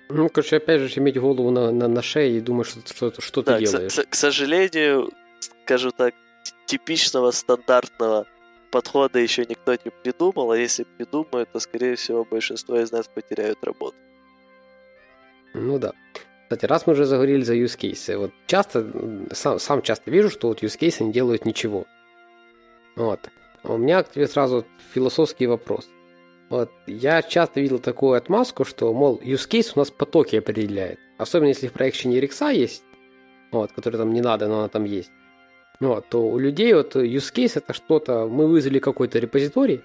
[0.10, 3.42] Ну, короче, опять же, иметь голову на, на, на шее и думать, что, что, что
[3.42, 3.94] да, ты делаешь.
[3.94, 6.14] К, к сожалению, скажу так,
[6.66, 8.26] типичного стандартного
[8.72, 13.64] подхода еще никто не придумал, а если придумают, то, скорее всего, большинство из нас потеряют
[13.64, 13.98] работу.
[15.54, 15.92] Ну да.
[16.44, 18.86] Кстати, раз мы уже заговорили за use cases, вот часто,
[19.32, 21.86] сам, сам часто вижу, что вот use cases не делают ничего.
[22.96, 23.20] Вот.
[23.64, 25.90] У меня к тебе сразу философский вопрос.
[26.50, 26.70] Вот.
[26.88, 31.00] Я часто видел такую отмазку, что, мол, use case у нас потоки определяет.
[31.18, 32.84] Особенно если в проекте Rex есть,
[33.52, 35.12] вот, который там не надо, но она там есть.
[35.82, 39.82] Вот, то у людей вот use case это что-то, мы вызвали какой-то репозиторий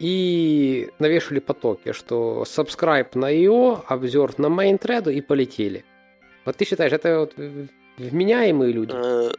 [0.00, 5.84] и навешали потоки, что subscribe на IO, observe на main thread и полетели.
[6.44, 7.34] Вот ты считаешь, это вот
[7.96, 8.92] вменяемые люди?
[8.92, 9.30] Э,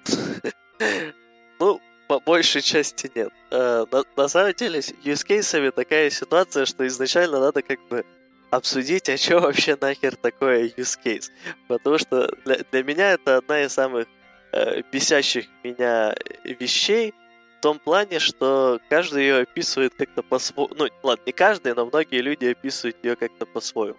[1.60, 3.34] ну, по большей части нет.
[3.52, 8.06] Э, на, самом деле, с юзкейсами такая ситуация, что изначально надо как бы
[8.50, 11.32] обсудить, а что вообще нахер такое use case.
[11.68, 14.08] Потому что для, для меня это одна из самых
[14.52, 17.14] э, бесящих меня вещей,
[17.58, 20.74] в том плане, что каждый ее описывает как-то по-своему.
[20.76, 23.98] Ну, ладно, не каждый, но многие люди описывают ее как-то по-своему.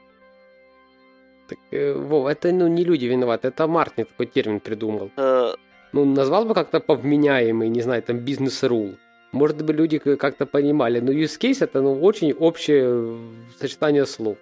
[1.48, 5.10] Так, э, Вов, это ну, не люди виноваты, это Мартин такой термин придумал.
[5.16, 5.54] Э,
[5.92, 8.96] ну, назвал бы как-то повменяемый, не знаю, там, бизнес-рул.
[9.32, 11.00] Может быть, люди как-то понимали.
[11.00, 13.16] Но use case это ну, очень общее
[13.58, 14.38] сочетание слов.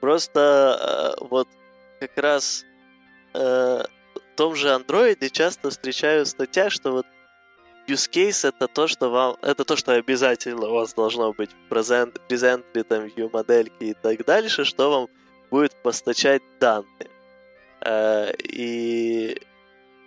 [0.00, 1.48] Просто э, вот
[2.00, 2.64] как раз
[3.34, 3.82] э,
[4.36, 7.06] том же андроиде часто встречаю статья, что вот
[7.86, 11.68] use case это то, что вам, это то, что обязательно у вас должно быть в
[11.68, 15.08] презент, презентли, там, view модельки и так дальше, что вам
[15.50, 17.10] будет постачать данные.
[17.82, 19.40] Э, и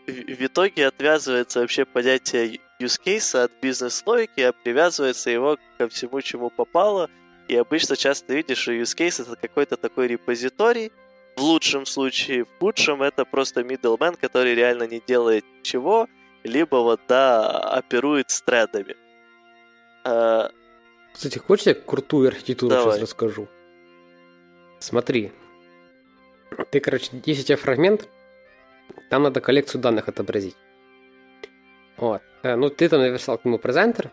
[0.07, 6.49] в итоге отвязывается вообще понятие use case от бизнес-логики, а привязывается его ко всему, чему
[6.49, 7.09] попало.
[7.47, 10.91] И обычно часто видишь, что use case это какой-то такой репозиторий,
[11.35, 16.07] в лучшем случае, в худшем это просто middleman, который реально не делает ничего,
[16.43, 18.95] либо вот, да, оперует с тредами.
[20.03, 20.51] А...
[21.13, 22.93] Кстати, хочешь я крутую архитектуру Давай.
[22.93, 23.47] сейчас расскажу?
[24.79, 25.31] Смотри.
[26.71, 28.07] Ты, короче, есть у тебя фрагмент,
[29.09, 30.55] там надо коллекцию данных отобразить.
[31.97, 32.21] Вот.
[32.43, 34.11] Э, ну, ты там написал к нему презентер,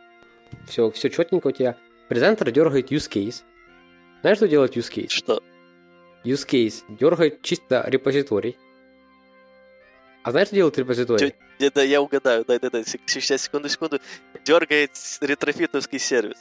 [0.67, 1.77] все, все четненько у тебя.
[2.09, 3.43] Презентер дергает use case.
[4.21, 5.09] Знаешь, что делает use case?
[5.09, 5.43] Что?
[6.25, 8.57] Use case дергает чисто репозиторий.
[10.23, 11.35] А знаешь, что делает репозиторий?
[11.59, 14.01] Да, я угадаю, да, да, да, сейчас, секунду, секунду.
[14.45, 16.37] Дергает ретрофитовский сервис.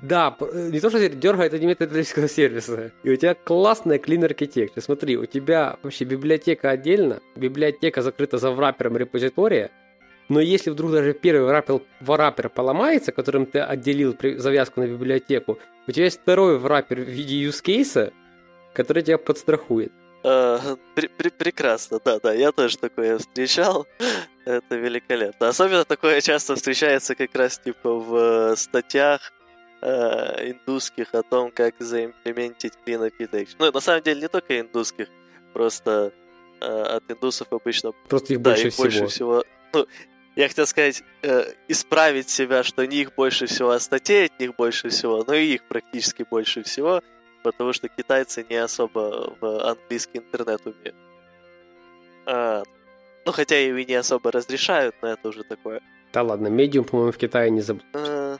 [0.00, 2.92] Да, э, не то, что дергает, это не методического сервиса.
[3.02, 4.80] И у тебя классная clean architecture.
[4.80, 9.70] Смотри, у тебя вообще библиотека отдельно, библиотека закрыта за врапером репозитория,
[10.28, 15.92] но если вдруг даже первый враппер, враппер поломается, которым ты отделил завязку на библиотеку, у
[15.92, 18.12] тебя есть второй враппер в виде use case,
[18.72, 19.92] который тебя подстрахует.
[20.24, 23.88] Uh, пр- пр- прекрасно, да, да, я тоже такое встречал.
[24.44, 25.48] Это великолепно.
[25.48, 29.32] Особенно такое часто встречается как раз типа в э, статьях
[29.80, 33.56] э, индусских о том, как заимплементить Clean Architecture.
[33.58, 35.08] Ну, на самом деле, не только индусских,
[35.52, 36.12] просто
[36.60, 37.92] э, от индусов обычно...
[38.08, 38.84] Просто их да, больше их всего.
[38.84, 39.44] больше всего.
[39.72, 39.86] Ну,
[40.36, 44.54] я хотел сказать, э, исправить себя, что не их больше всего, а статей от них
[44.56, 47.02] больше всего, но и их практически больше всего,
[47.42, 50.96] потому что китайцы не особо в английский интернет умеют.
[52.26, 52.62] А,
[53.24, 55.80] ну, хотя и не особо разрешают, но это уже такое.
[56.12, 57.84] Да ладно, медиум, по-моему, в Китае не забыл.
[57.94, 58.36] А,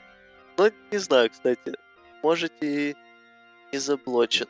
[0.58, 1.74] ну, не знаю, кстати.
[2.22, 2.94] Может и
[3.72, 4.46] не заблочен.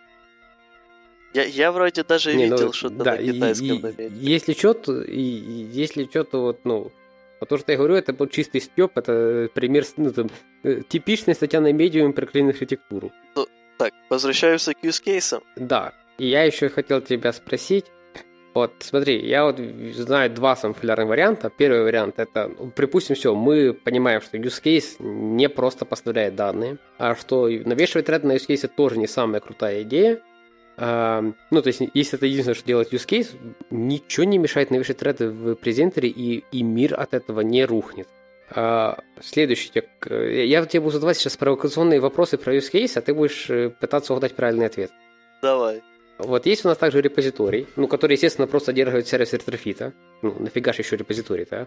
[1.35, 4.53] Я, я вроде даже не, ну, видел ну, что-то да, на китайском и, и, Если
[4.53, 6.93] что-то, если что-то вот, ну,
[7.41, 10.31] вот то, что я говорю, это был чистый степ, это пример, ну, там,
[10.62, 13.12] э, типичная статья на медиуме про клин архитектуру.
[13.35, 13.47] Ну,
[13.79, 15.43] так, возвращаемся к use case.
[15.57, 17.87] Да, и я еще хотел тебя спросить,
[18.55, 19.59] вот, смотри, я вот
[19.95, 21.51] знаю два самофилярных варианта.
[21.51, 26.77] Первый вариант это, ну, припустим, все, мы понимаем, что use case не просто поставляет данные,
[26.99, 30.21] а что навешивать тред на use case тоже не самая крутая идея.
[30.77, 33.31] Ну, то есть, если это единственное, что делает use case,
[33.71, 38.09] ничего не мешает навешать треды в презентере, и, и мир от этого не рухнет.
[38.50, 39.70] А, следующий.
[40.44, 44.12] Я тебе буду задавать сейчас провокационные вопросы про use case, а ты будешь э, пытаться
[44.12, 44.90] угадать правильный ответ.
[45.42, 45.83] Давай.
[46.18, 49.92] Вот есть у нас также репозиторий, ну, который, естественно, просто держит сервис ретрофита.
[50.20, 51.66] Ну, нафига же еще репозиторий, да?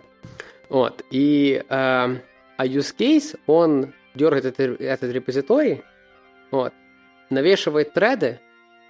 [0.69, 1.03] Вот.
[1.11, 2.17] И э,
[2.57, 5.83] а use case, он дергает этот, этот репозиторий,
[6.51, 6.73] вот,
[7.29, 8.39] навешивает треды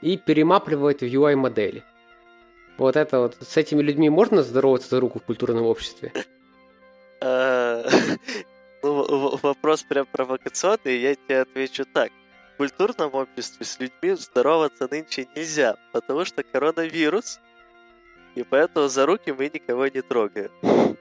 [0.01, 1.83] и перемапливает в UI-модели.
[2.77, 6.11] Вот это вот, с этими людьми можно здороваться за руку в культурном обществе?
[8.83, 12.11] Ну, вопрос прям провокационный, я тебе отвечу так
[12.55, 17.39] в культурном обществе с людьми здороваться нынче нельзя, потому что коронавирус,
[18.35, 20.51] и поэтому за руки мы никого не трогаем.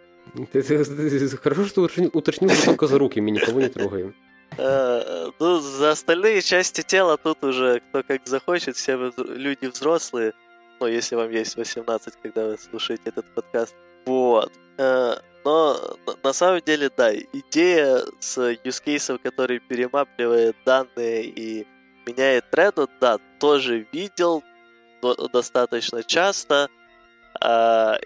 [1.43, 4.15] Хорошо, что уточнил, что только за руки мы никого не трогаем.
[4.59, 10.33] Э, ну, за остальные части тела тут уже кто как захочет, все люди взрослые.
[10.81, 13.77] Ну, если вам есть 18, когда вы слушаете этот подкаст.
[14.07, 14.53] Вот.
[14.79, 15.79] Э, но
[16.23, 21.67] на самом деле, да, идея с use case, который перемапливает данные и
[22.07, 24.43] меняет треду, да, тоже видел
[25.33, 26.71] достаточно часто.
[27.41, 27.99] А,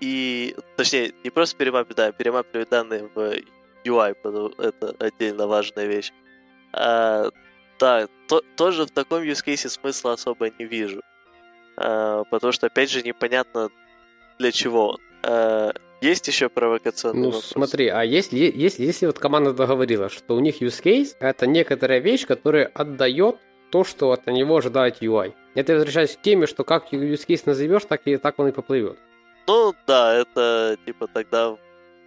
[0.00, 3.34] и, точнее, не просто перемапливает, да, перемапливает данные в
[3.84, 4.14] UI,
[4.58, 6.12] это отдельно важная вещь.
[6.72, 7.30] А,
[7.80, 11.02] да, то, тоже в таком use case смысла особо не вижу.
[11.76, 13.70] А, потому что, опять же, непонятно
[14.38, 14.96] для чего.
[14.96, 14.98] А,
[16.00, 17.46] есть еще провокационный Ну, вопрос?
[17.46, 22.00] смотри, а если, если, если вот команда договорила, что у них use case— это некоторая
[22.00, 23.36] вещь, которая отдает
[23.70, 25.32] то, что от него ожидает UI.
[25.54, 28.98] Это возвращаясь к теме, что как use case назовешь, так и так он и поплывет.
[29.46, 31.56] Ну да, это типа тогда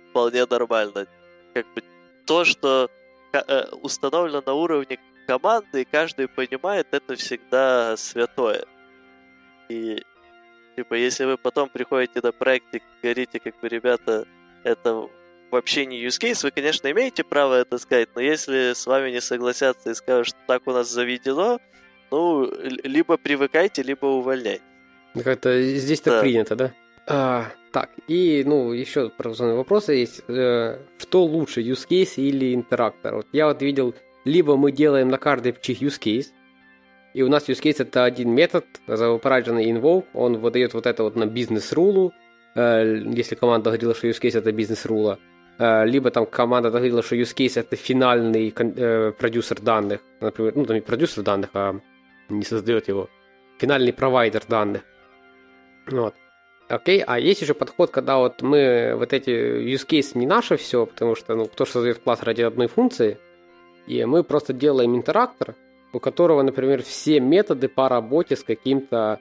[0.09, 1.07] вполне нормально.
[1.53, 1.83] Как бы
[2.25, 2.89] то, что
[3.33, 8.63] э, установлено на уровне команды, и каждый понимает, это всегда святое.
[9.69, 10.01] И
[10.77, 14.27] Типа, если вы потом приходите на проект и говорите, как бы, ребята,
[14.63, 15.09] это
[15.49, 19.19] вообще не use case, вы, конечно, имеете право это сказать, но если с вами не
[19.19, 21.59] согласятся и скажут, что так у нас заведено,
[22.11, 22.47] ну,
[22.83, 24.61] либо привыкайте, либо увольняйте.
[25.23, 26.21] Как-то здесь так да.
[26.21, 26.73] принято, да?
[27.07, 30.21] А, так, и, ну, еще провокационные вопросы есть.
[30.27, 33.15] Э, что лучше, use case или интерактор?
[33.15, 36.27] Вот я вот видел, либо мы делаем на каждый чих use case,
[37.13, 41.15] и у нас use case это один метод, запарадженный invoke, он выдает вот это вот
[41.15, 42.13] на бизнес-рулу,
[42.55, 45.17] э, если команда говорила, что use case это бизнес-рула,
[45.57, 50.65] э, либо там команда говорила, что use case это финальный э, продюсер данных, например, ну
[50.65, 51.79] там не продюсер данных, а
[52.29, 53.09] не создает его,
[53.57, 54.83] финальный провайдер данных.
[55.89, 56.13] Вот.
[56.69, 60.85] Окей, а есть еще подход, когда вот мы вот эти use case не наше все,
[60.85, 63.17] потому что ну, кто создает класс ради одной функции,
[63.87, 65.55] и мы просто делаем интерактор,
[65.93, 69.19] у которого, например, все методы по работе с каким-то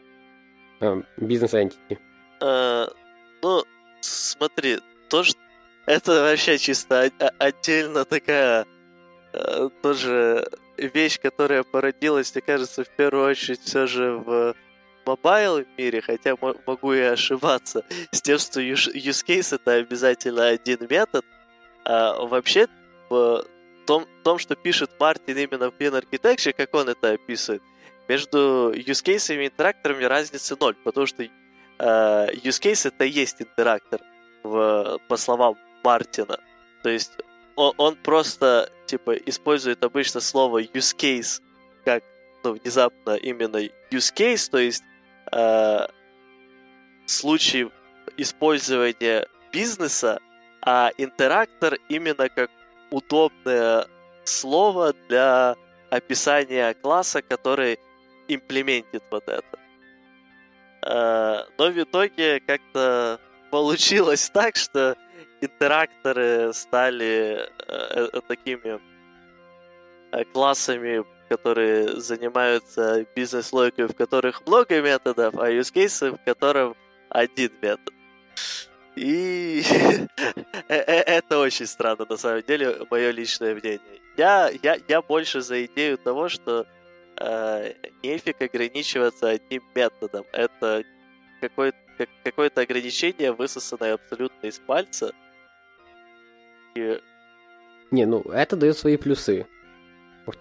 [0.81, 1.99] э, бизнес-энтити.
[2.41, 2.87] Э,
[3.43, 3.65] ну,
[4.01, 5.39] смотри, то, что
[5.87, 8.67] это вообще чисто отдельно такая
[9.33, 14.55] э, тоже вещь, которая породилась, мне кажется, в первую очередь все же в
[15.07, 16.37] mobile мире, хотя
[16.67, 21.25] могу и ошибаться, с тем, что use case это обязательно один метод.
[21.85, 22.67] А вообще
[23.09, 23.45] в
[23.87, 27.63] том, том, что пишет Мартин именно в Clean Architecture, как он это описывает,
[28.09, 31.29] между use case и interactor ами разницы ноль, потому что э,
[31.79, 34.01] use case это и есть interactor,
[34.43, 36.39] в, по словам Мартина.
[36.83, 37.13] То есть
[37.57, 41.43] он, он просто типа использует обычно слово use case
[41.85, 42.03] как
[42.45, 43.59] ну, внезапно именно
[43.91, 44.85] use case, то есть
[45.33, 45.87] э,
[47.07, 47.69] случай
[48.17, 50.21] использования бизнеса,
[50.63, 52.51] а интерактор именно как
[52.91, 53.87] удобное
[54.25, 55.57] слово для
[55.91, 57.79] описания класса, который
[58.29, 59.59] имплементит вот это.
[60.87, 63.21] Э, но в итоге как-то
[63.51, 64.97] получилось так, что
[65.41, 68.81] интеракторы стали э, э, такими
[70.33, 76.77] классами, которые занимаются бизнес-логикой, в которых много методов, а use cases, в котором
[77.11, 77.96] один метод.
[78.97, 79.63] И
[80.69, 84.01] это очень странно, на самом деле, мое личное мнение.
[84.17, 86.67] Я, я, я больше за идею того, что
[87.21, 87.73] э,
[88.03, 90.25] нефиг ограничиваться одним методом.
[90.33, 90.83] Это
[91.41, 91.79] какое-то
[92.25, 95.13] какое-то ограничение, высосанное абсолютно из пальца.
[96.75, 97.01] И...
[97.91, 99.47] Не, ну это дает свои плюсы.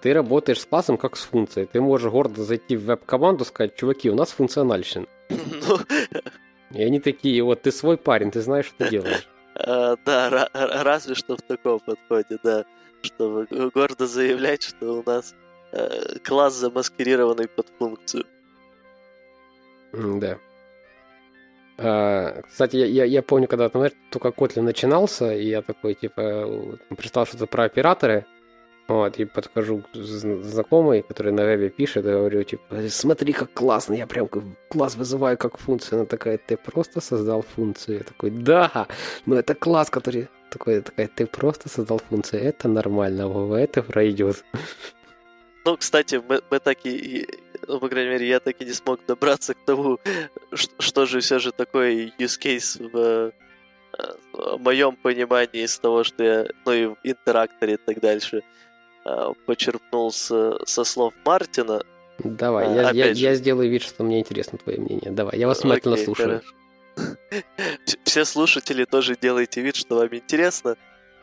[0.01, 1.67] Ты работаешь с классом как с функцией.
[1.67, 5.05] Ты можешь гордо зайти в веб-команду и сказать, чуваки, у нас функциональщина.
[6.71, 9.27] И они такие, вот ты свой парень, ты знаешь, что ты делаешь.
[9.57, 12.65] А, да, разве что в таком подходе, да.
[13.01, 15.33] Чтобы гордо заявлять, что у нас
[15.71, 18.25] э, класс замаскирированный под функцию.
[19.93, 20.37] Да.
[21.77, 26.77] А, кстати, я, я, я помню, когда там, только Kotlin начинался, и я такой, типа,
[26.89, 28.25] прочитал что-то про операторы,
[28.87, 33.93] вот, и подхожу к знакомой, который на вебе пишет, и говорю, типа, смотри, как классно,
[33.95, 34.29] я прям
[34.69, 35.99] класс вызываю как функцию.
[35.99, 37.97] Она такая, ты просто создал функцию.
[37.97, 38.87] Я такой, да,
[39.25, 40.27] но это класс, который...
[40.51, 44.45] Такой, такая, ты просто создал функцию, это нормально, Вова, это пройдет.
[45.65, 47.27] Ну, кстати, мы, мы так и,
[47.67, 49.99] ну, по крайней мере, я так и не смог добраться к тому,
[50.53, 53.33] что, что же все же такое use case в,
[54.31, 58.43] в моем понимании из того, что я, ну и в интеракторе и так дальше.
[59.05, 61.83] Э, почерпнул с, со слов Мартина.
[62.17, 65.11] Давай, я, я, я сделаю вид, что мне интересно твое мнение.
[65.11, 66.41] Давай, я вас внимательно Окей, слушаю.
[66.95, 67.15] Хорошо.
[68.03, 70.75] Все слушатели тоже делайте вид, что вам интересно.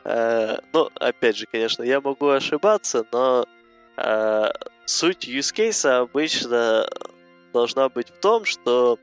[0.04, 3.46] Э, ну, опять же, конечно, я могу ошибаться, но
[3.96, 4.48] э,
[4.84, 6.86] суть use case обычно
[7.52, 8.98] должна быть в том, что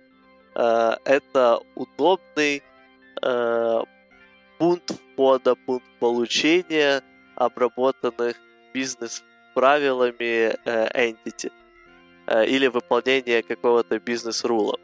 [0.55, 2.63] это удобный
[4.57, 7.01] пункт входа, пункт получения
[7.35, 8.35] обработанных
[8.73, 11.51] бизнес-правилами э, entity
[12.27, 14.77] э, или выполнение какого-то бизнес-рула.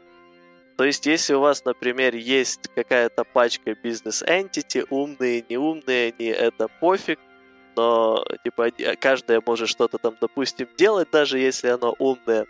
[0.76, 7.18] То есть, если у вас, например, есть какая-то пачка бизнес-entity, умные, неумные, они, это пофиг,
[7.76, 12.46] но типа каждая может что-то там, допустим, делать, даже если оно умное.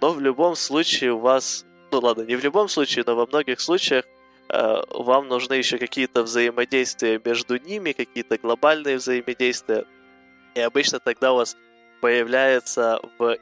[0.00, 3.60] Но в любом случае у вас, ну ладно, не в любом случае, но во многих
[3.60, 4.04] случаях
[4.48, 9.84] э, вам нужны еще какие-то взаимодействия между ними, какие-то глобальные взаимодействия.
[10.56, 11.54] И обычно тогда у вас
[12.00, 13.36] появляется в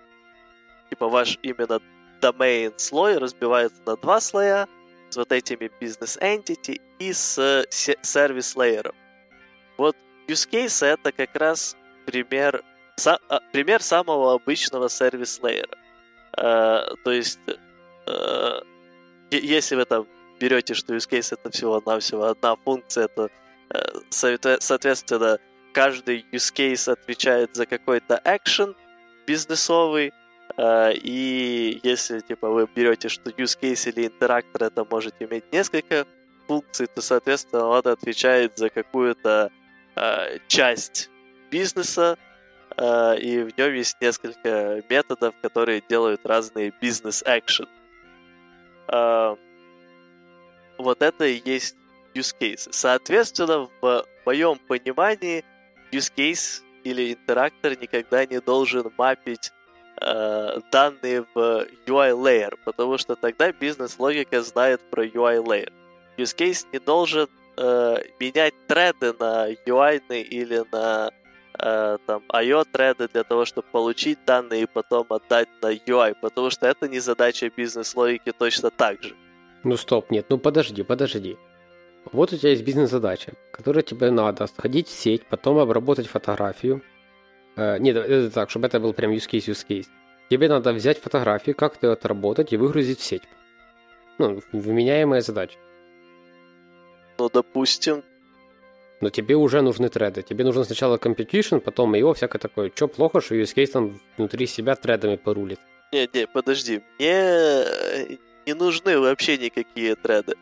[0.90, 1.80] типа ваш именно
[2.20, 4.66] domain слой разбивается на два слоя
[5.10, 8.96] с вот этими бизнес entity и с сервис лейером.
[9.78, 9.96] Вот
[10.26, 12.64] use case это как раз пример,
[12.96, 15.78] са, а, пример самого обычного сервис лейера.
[16.36, 17.38] Uh, то есть,
[18.06, 18.66] uh,
[19.30, 20.08] если вы там
[20.40, 23.30] берете, что use case это всего-навсего одна функция, то
[23.70, 25.38] uh, соответственно
[25.74, 28.74] каждый use case отвечает за какой-то action
[29.26, 30.12] бизнесовый,
[30.56, 36.06] э, и если типа вы берете, что use case или интерактор это может иметь несколько
[36.46, 39.50] функций, то, соответственно, он отвечает за какую-то
[39.96, 41.10] э, часть
[41.50, 42.16] бизнеса,
[42.76, 47.68] э, и в нем есть несколько методов, которые делают разные бизнес-экшен.
[50.76, 51.76] Вот это и есть
[52.14, 52.68] use case.
[52.70, 55.44] Соответственно, в моем понимании
[55.95, 59.53] use case или интерактор никогда не должен мапить
[60.01, 65.72] э, данные в UI layer, потому что тогда бизнес-логика знает про UI layer.
[66.18, 71.11] Use case не должен э, менять треды на UI или на
[71.59, 76.51] э, там IO треды для того, чтобы получить данные и потом отдать на UI, потому
[76.51, 79.14] что это не задача бизнес-логики точно так же.
[79.62, 81.38] Ну стоп, нет, ну подожди, подожди.
[82.12, 86.82] Вот у тебя есть бизнес-задача, которая тебе надо сходить в сеть, потом обработать фотографию.
[87.57, 89.86] Э, нет, это так, чтобы это был прям use case, use case.
[90.30, 93.22] Тебе надо взять фотографию, как-то это отработать и выгрузить в сеть.
[94.18, 95.59] Ну, вменяемая задача.
[97.18, 98.02] Ну, допустим.
[99.00, 100.22] Но тебе уже нужны треды.
[100.22, 102.70] Тебе нужно сначала competition, потом его всякое такое.
[102.70, 105.61] Че плохо, что use case там внутри себя тредами порулит?
[105.92, 106.82] Не, не, подожди.
[106.98, 110.34] Мне не нужны вообще никакие треды.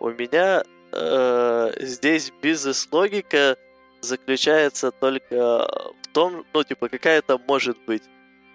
[0.00, 0.62] У меня
[0.92, 3.56] э, здесь бизнес-логика
[4.00, 5.66] заключается только
[6.02, 8.04] в том, ну, типа, какая-то может быть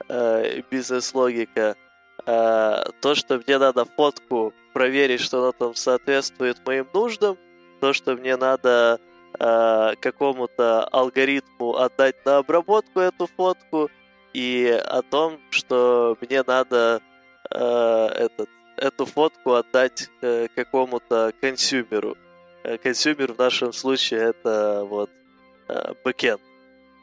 [0.09, 1.75] э, бизнес-логика.
[2.25, 7.38] Э, то, что мне надо фотку проверить, что она там соответствует моим нуждам,
[7.79, 8.99] то, что мне надо
[9.39, 13.89] э, какому-то алгоритму отдать на обработку эту фотку,
[14.34, 17.01] и о том, что мне надо
[17.51, 22.18] э, этот эту фотку отдать э, какому-то consumer у.
[22.63, 25.09] Э, консюмер в нашем случае это вот
[25.67, 26.41] э, бэкенд.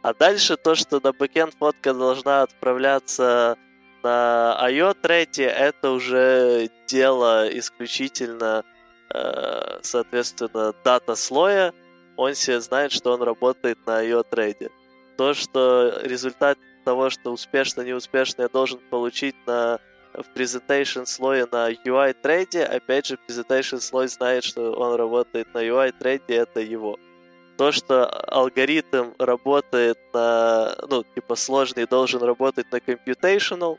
[0.02, 3.58] А дальше то, что на бэкенд фотка должна отправляться
[4.02, 8.64] на IO thread е, это уже дело исключительно,
[9.12, 11.74] э, соответственно, data слоя.
[12.16, 14.70] Он себе знает, что он работает на IO thread е.
[15.18, 19.80] То, что результат того, что успешно, неуспешно я должен получить на
[20.14, 25.58] в presentation слое на UI трейде, опять же, presentation слой знает, что он работает на
[25.58, 26.98] UI трейде, это его.
[27.56, 33.78] То, что алгоритм работает на, ну, типа сложный, должен работать на computational,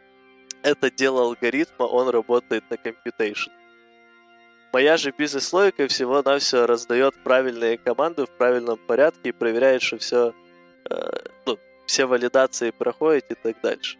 [0.64, 3.52] это дело алгоритма, он работает на computation.
[4.72, 10.34] Моя же бизнес-логика всего-навсего раздает правильные команды в правильном порядке и проверяет, что все,
[10.90, 10.96] э,
[11.46, 13.98] ну, все валидации проходят и так дальше.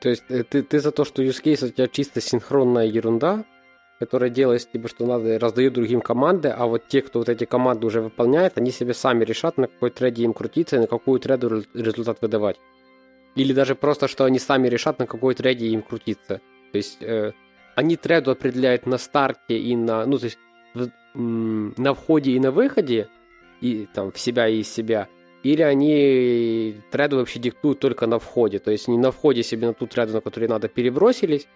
[0.00, 3.44] То есть э, ты, ты за то, что use case у тебя чисто синхронная ерунда,
[3.98, 7.86] которая делает типа, что надо, раздают другим команды, а вот те, кто вот эти команды
[7.86, 11.62] уже выполняет, они себе сами решат, на какой треде им крутиться и на какую треду
[11.74, 12.56] результат выдавать.
[13.36, 16.40] Или даже просто, что они сами решат, на какой треде им крутиться.
[16.72, 17.32] То есть э,
[17.74, 20.38] они треду определяют на старте и на, ну, то есть
[20.74, 23.08] в, м- на входе и на выходе,
[23.60, 25.08] и там в себя и из себя–
[25.42, 28.58] или они треды вообще диктуют только на входе.
[28.58, 31.48] То есть не на входе себе на ту треду, на которую надо, перебросились,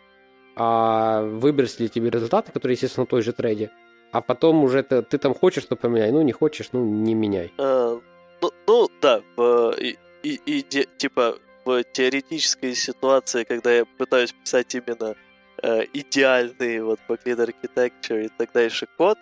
[0.57, 3.71] а выбросили тебе результаты, которые, естественно, на той же трейде.
[4.13, 6.13] А потом уже ты, ты там хочешь, что поменяй.
[6.13, 7.53] Ну, не хочешь, ну, не меняй.
[7.59, 8.01] А,
[8.41, 14.75] ну, ну, да, в, и, и, и, типа в теоретической ситуации, когда я пытаюсь писать
[14.75, 15.17] именно
[15.63, 19.19] э, идеальный вот по Clean Architecture и так дальше код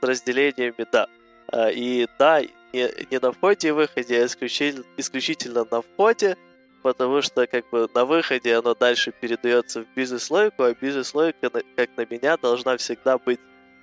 [0.00, 1.06] с разделениями, да.
[1.52, 2.42] А, и да,
[2.72, 6.36] не, не на входе и выходе, а исключительно, исключительно на входе,
[6.82, 12.06] потому что как бы на выходе оно дальше передается в бизнес-логику, а бизнес-логика, как на
[12.06, 13.40] меня, должна всегда быть,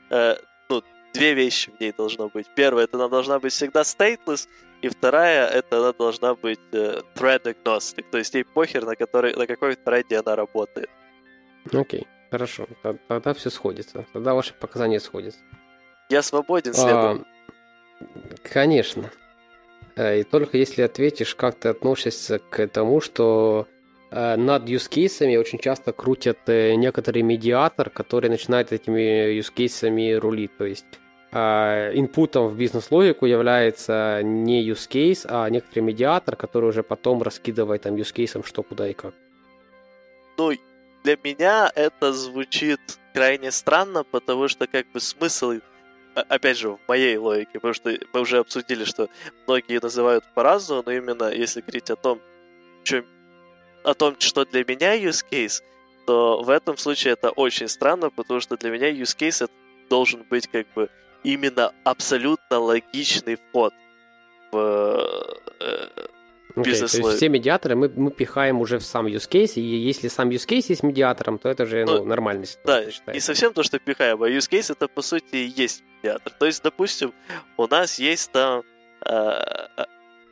[0.09, 0.35] э,
[0.69, 2.47] ну, две вещи в ней должно быть.
[2.55, 4.47] Первое, это она должна быть всегда stateless,
[4.81, 9.35] и вторая, это она должна быть э, thread agnostic, то есть ей похер, на, который,
[9.35, 10.89] на какой thread она работает.
[11.73, 12.67] Окей, okay, хорошо,
[13.07, 15.39] тогда все сходится, тогда ваши показания сходятся.
[16.09, 17.25] Я свободен, следом.
[17.27, 17.34] А,
[18.43, 19.11] Конечно.
[19.95, 23.67] Э, и только если ответишь, как ты относишься к тому, что
[24.11, 30.55] э, над юзкейсами очень часто крутят э, некоторый медиатор, который начинает этими юзкейсами рулить.
[30.57, 30.85] То есть
[31.31, 37.95] инпутом в бизнес-логику является не use case, а некоторый медиатор, который уже потом раскидывает там
[37.95, 39.13] use case что, куда и как.
[40.37, 40.53] Ну,
[41.03, 42.79] для меня это звучит
[43.13, 45.55] крайне странно, потому что как бы смысл
[46.15, 49.09] опять же, в моей логике, потому что мы уже обсудили, что
[49.47, 52.21] многие называют по-разному, но именно если говорить о том,
[52.83, 53.03] что,
[53.83, 55.61] о том, что для меня use case,
[56.05, 59.53] то в этом случае это очень странно, потому что для меня use case это
[59.89, 60.89] должен быть как бы
[61.23, 63.73] именно абсолютно логичный вход
[64.51, 65.29] в
[66.55, 69.61] э, Okay, то есть все медиаторы мы, мы пихаем уже в сам use case, и
[69.61, 72.85] если сам use case есть медиатором, то это же ну, ну, нормальная ситуация.
[72.85, 73.13] Да, считается.
[73.13, 76.33] не совсем то, что пихаем, а use case это по сути и есть медиатор.
[76.33, 77.13] То есть, допустим,
[77.57, 78.63] у нас есть там
[79.05, 79.39] э,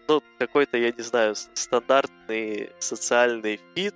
[0.07, 3.95] ну, какой-то, я не знаю, стандартный социальный фид,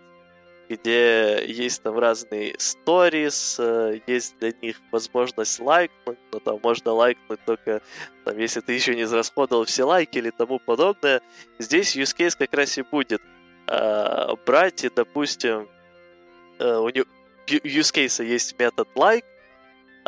[0.70, 7.40] где есть там разные stories, э, есть для них возможность лайкнуть, но там можно лайкнуть
[7.46, 7.82] только,
[8.26, 11.22] там, если ты еще не израсходовал все лайки или тому подобное.
[11.60, 13.22] Здесь use case как раз и будет
[13.68, 15.70] э, брать и, допустим,
[16.60, 17.06] э, у него
[17.48, 19.26] use case есть метод like,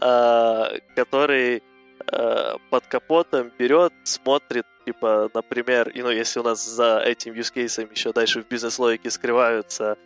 [0.01, 1.63] э, который
[2.11, 7.53] э, под капотом берет, смотрит, типа, например, и, ну, если у нас за этим use
[7.53, 9.97] case еще дальше в бизнес-логике скрываются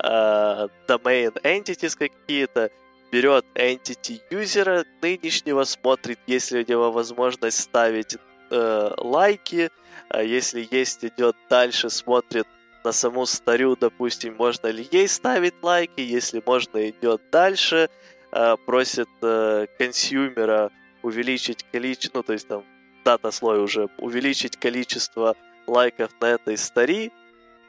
[0.00, 2.70] domain entities какие-то,
[3.10, 8.16] берет entity юзера нынешнего, смотрит, есть ли у него возможность ставить
[8.50, 9.70] э, лайки,
[10.08, 12.46] а если есть, идет дальше, смотрит
[12.84, 17.88] на саму старю, допустим, можно ли ей ставить лайки, если можно, идет дальше,
[18.32, 20.70] э, просит э, консюмера
[21.02, 22.64] увеличить количество, ну, то есть там
[23.04, 25.36] дата слой уже, увеличить количество
[25.66, 27.12] лайков на этой стари,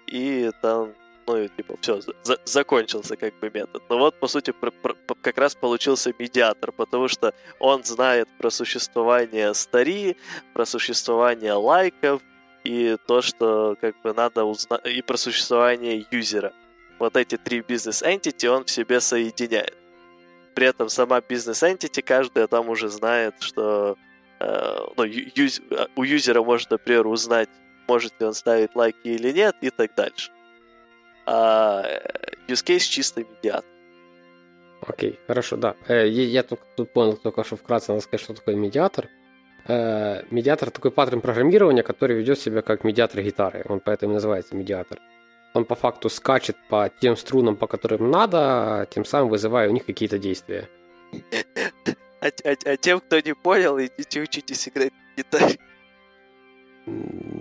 [0.07, 0.93] и там
[1.29, 3.83] ну и типа все, за- закончился как бы метод.
[3.89, 8.49] Но вот, по сути, про- про- как раз получился медиатор, потому что он знает про
[8.49, 10.17] существование стари,
[10.53, 12.21] про существование лайков
[12.63, 16.51] и то, что как бы надо узнать, и про существование юзера.
[16.97, 19.77] Вот эти три бизнес-энтити он в себе соединяет.
[20.55, 23.97] При этом сама бизнес-энтити, каждая там уже знает, что
[24.39, 25.61] э, ну, юз,
[25.95, 27.49] у юзера можно, например, узнать,
[27.87, 30.31] может ли он ставить лайки или нет, и так дальше
[31.29, 31.83] а
[32.47, 33.69] use case чисто медиатор.
[34.81, 35.75] Окей, хорошо, да.
[35.87, 39.09] Э, я только тут понял только, что вкратце надо сказать, что такое медиатор.
[39.67, 43.63] Э, медиатор такой паттерн программирования, который ведет себя как медиатор гитары.
[43.69, 44.99] Он поэтому называется медиатор.
[45.53, 49.85] Он по факту скачет по тем струнам, по которым надо, тем самым вызывая у них
[49.85, 50.67] какие-то действия.
[52.21, 55.57] А, а, а тем, кто не понял, идите учитесь играть на гитаре.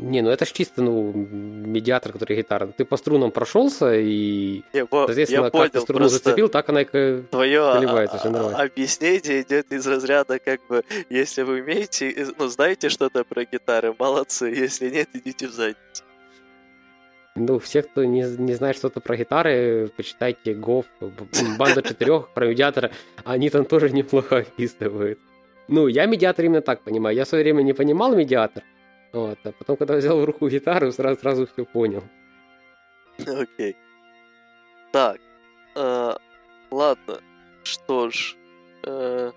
[0.08, 2.66] Не, ну это ж чисто, ну, медиатор, который гитара.
[2.66, 6.82] Ты по струнам прошелся и, во, соответственно, я как понял, ты струну зацепил, так она
[6.82, 8.58] и Твое заливается, все нормально.
[8.58, 14.46] объяснение идет из разряда, как бы, если вы умеете, ну, знаете что-то про гитары, молодцы,
[14.46, 16.04] если нет, идите в задницу.
[17.34, 20.86] Ну, все, кто не, не знает что-то про гитары, почитайте Гов,
[21.58, 22.90] банда четырех про медиатора,
[23.24, 25.18] они там тоже неплохо описывают.
[25.68, 27.14] Ну, я медиатор именно так понимаю.
[27.14, 28.64] Я в свое время не понимал медиатор,
[29.12, 32.02] вот, а потом, когда взял в руку гитару, сразу, сразу все понял.
[33.26, 33.76] Окей.
[34.92, 35.18] Так.
[35.76, 36.14] Э,
[36.70, 37.20] ладно.
[37.62, 38.36] Что ж.
[38.84, 39.32] Э,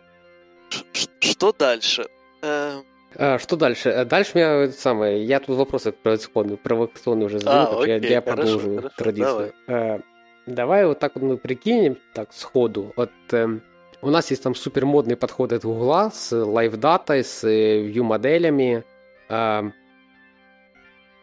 [1.19, 2.05] что дальше?
[2.41, 2.81] Э...
[3.15, 3.89] А, что дальше?
[3.89, 5.23] Э, дальше у меня самое.
[5.23, 9.53] Я тут вопросы провокационные, провокационные уже задаю, а, окей, я, я хорошо, продолжу хорошо, традицию.
[9.67, 9.97] Давай.
[9.97, 9.99] Э,
[10.45, 12.93] давай вот так вот мы прикинем, так, сходу.
[12.95, 13.47] Вот э,
[14.01, 18.83] у нас есть там супер модный подход от Гугла с live-data ой, с view-моделями,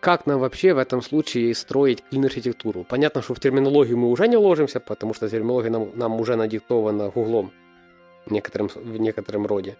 [0.01, 2.85] как нам вообще в этом случае строить clean-архитектуру?
[2.85, 7.11] Понятно, что в терминологию мы уже не ложимся, потому что терминология нам, нам уже надиктована
[7.11, 7.53] Гуглом
[8.25, 9.77] в некотором, в некотором роде.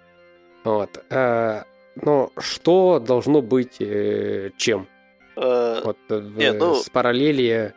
[0.65, 1.05] Вот.
[1.11, 1.63] Э,
[1.97, 4.89] но что должно быть э, чем?
[5.37, 6.75] Э, вот, в, не, ну...
[6.75, 7.75] С параллели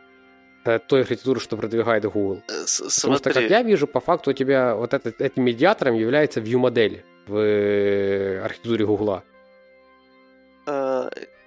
[0.86, 2.42] той архитектуры, что продвигает Google.
[2.66, 3.00] Смотри.
[3.00, 7.04] Потому что, как я вижу, по факту у тебя вот этот, этим медиатором является view-модель
[7.26, 9.24] в архитектуре Гугла.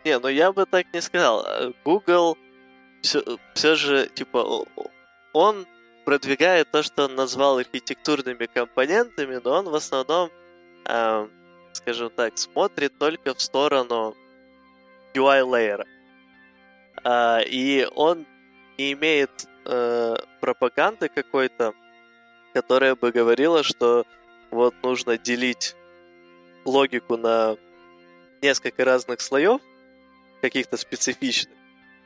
[0.05, 1.45] Э, не, ну я бы так не сказал.
[1.83, 2.37] Google
[3.01, 4.65] все, все же, типа,
[5.33, 5.67] он
[6.05, 10.29] продвигает то, что он назвал архитектурными компонентами, но он в основном,
[10.85, 11.27] э,
[11.73, 14.15] скажем так, смотрит только в сторону
[15.13, 15.85] UI-лейера.
[17.03, 18.25] Э, и он
[18.77, 21.73] не имеет э, пропаганды какой-то,
[22.53, 24.05] которая бы говорила, что
[24.51, 25.75] вот нужно делить
[26.65, 27.57] логику на
[28.41, 29.61] несколько разных слоев,
[30.45, 31.55] каких-то специфичных,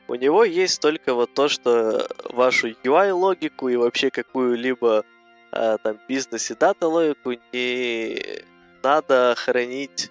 [0.08, 5.04] у него есть только вот то, что вашу UI-логику и вообще какую-либо
[5.52, 8.42] э, там бизнес и дата-логику не
[8.82, 10.10] надо хранить,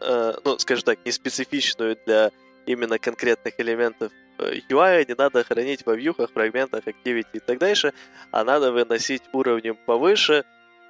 [0.00, 2.30] э, ну, скажем так, не специфичную для
[2.64, 7.92] именно конкретных элементов UI, не надо хранить во вьюхах, фрагментах, activity и так дальше,
[8.30, 10.44] а надо выносить уровнем повыше,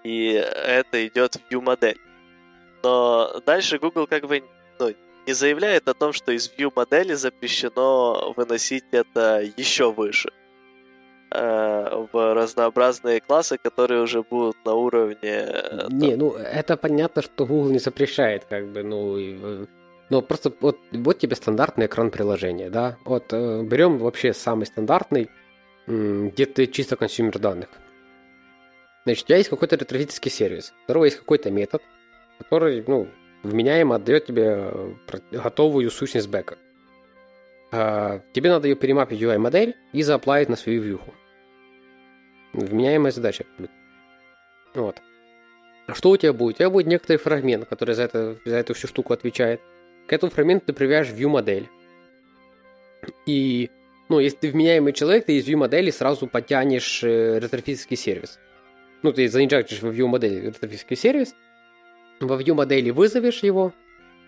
[0.05, 1.99] и это идет в view-модель.
[2.83, 4.45] Но дальше Google как бы
[5.27, 10.31] не заявляет о том, что из view модели запрещено выносить это еще выше
[11.31, 15.17] э, в разнообразные классы, которые уже будут на уровне...
[15.23, 19.67] Э, не, ну это понятно, что Google не запрещает, как бы, ну, э,
[20.11, 25.31] ну просто вот, вот тебе стандартный экран приложения, да, вот берем вообще самый стандартный,
[25.87, 27.69] где ты чисто consumer данных.
[29.05, 31.83] Значит, у тебя есть какой-то Retrofit ский сервис, у которого есть какой-то метод,
[32.39, 33.09] который, ну,
[33.45, 34.93] вменяемо отдает тебе э,
[35.31, 36.59] готовую сущность бэка.
[37.71, 41.15] А, тебе надо ее перемапить UI-модель и заапплаить на свою вьюху.
[42.53, 43.45] Вменяемая задача.
[44.75, 45.01] Вот.
[45.87, 46.57] А что у тебя будет?
[46.57, 49.61] У тебя будет некоторый фрагмент, который за, это, за эту всю штуку отвечает.
[50.07, 51.69] К этому фрагменту ты привяжешь view-модель.
[53.27, 53.71] И
[54.09, 58.39] ну, если ты вменяемый человек, ты из view модели сразу потянешь э, ретрофический сервис.
[59.03, 61.35] Ну, ты заинжектишь в view модель ретрофический сервис,
[62.21, 63.73] во view модели вызовешь его,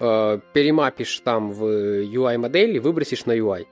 [0.00, 3.66] э, перемапишь там в UI модель и выбросишь на UI.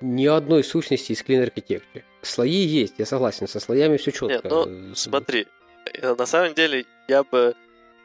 [0.00, 2.02] Ни одной сущности из Clean Architecture.
[2.22, 4.28] Слои есть, я согласен, со слоями все четко.
[4.28, 5.46] Нет, ну, смотри,
[5.94, 7.54] э, на самом деле я бы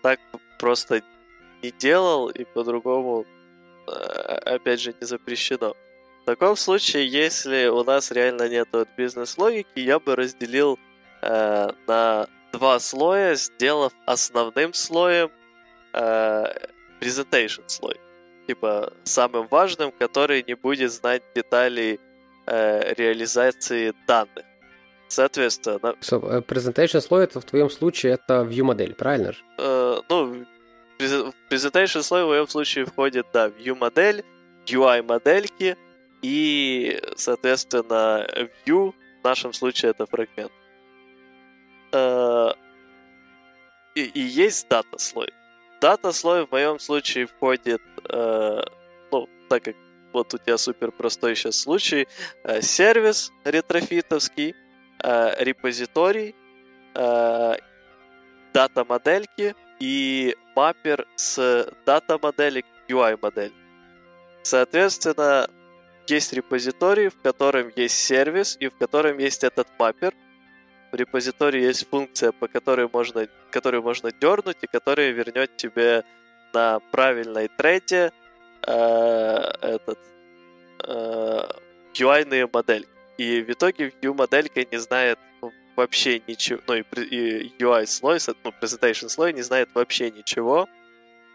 [0.01, 0.19] так
[0.59, 1.01] просто
[1.63, 3.25] не делал и по-другому,
[3.87, 5.75] э, опять же, не запрещено.
[6.23, 10.77] В таком случае, если у нас реально нет бизнес-логики, я бы разделил
[11.21, 15.31] э, на два слоя, сделав основным слоем
[15.93, 16.45] э,
[16.99, 17.99] presentation слой.
[18.47, 21.99] Типа самым важным, который не будет знать деталей
[22.45, 24.45] э, реализации данных.
[25.07, 25.95] Соответственно...
[26.01, 29.39] So, э, presentation слой это в твоем случае это view модель, правильно же?
[29.57, 30.45] Э, ну,
[30.99, 34.23] в presentation слой в моем случае входит, да, view модель,
[34.65, 35.77] UI модельки
[36.21, 38.27] и, соответственно,
[38.65, 40.51] view в нашем случае это фрагмент.
[41.97, 42.53] Э,
[43.95, 45.29] и, и есть дата слой.
[45.81, 48.61] Дата слой в моем случае входит, э,
[49.11, 49.75] ну, так как
[50.13, 52.07] вот у тебя супер простой сейчас случай,
[52.43, 54.55] э, сервис ретрофитовский,
[55.03, 56.35] э, репозиторий,
[56.95, 57.55] э,
[58.53, 63.53] дата модельки и маппер с дата модели к UI модель.
[64.43, 65.49] Соответственно,
[66.07, 70.13] есть репозиторий, в котором есть сервис и в котором есть этот маппер–
[70.91, 76.03] в репозитории есть функция, по которой можно, которую можно дернуть и которая вернет тебе
[76.53, 78.11] на правильной треде
[78.65, 78.71] э,
[79.61, 79.99] этот
[80.83, 81.49] э,
[81.93, 82.89] UI-ные модельки.
[83.17, 85.19] И в итоге view моделька не знает
[85.75, 90.67] вообще ничего, ну и, и UI слой, ну, presentation слой не знает вообще ничего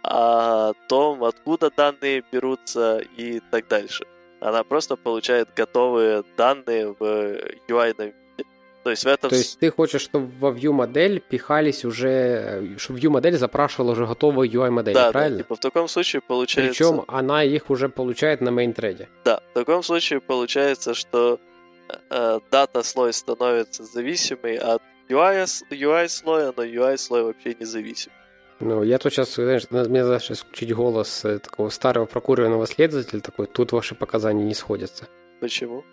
[0.03, 4.05] о том, откуда данные берутся и так дальше.
[4.41, 7.03] Она просто получает готовые данные в
[7.69, 7.95] UI
[8.83, 9.31] то есть в этом...
[9.31, 14.07] То есть ты хочешь, чтобы во view модель пихались уже, чтобы view модель запрашивала уже
[14.07, 15.39] готовую UI модель, да, правильно?
[15.39, 16.85] Да, типа в таком случае получается...
[16.85, 19.07] Причем она их уже получает на thread.
[19.25, 21.39] Да, в таком случае получается, что
[22.11, 28.11] э, дата слой становится зависимый от UI, UI слоя, но UI слой вообще не зависим.
[28.59, 33.21] Ну, я тут сейчас, знаешь, мне надо сейчас включить голос э, такого старого прокуренного следователя,
[33.21, 35.09] такой, тут ваши показания не сходятся.
[35.41, 35.85] Почему?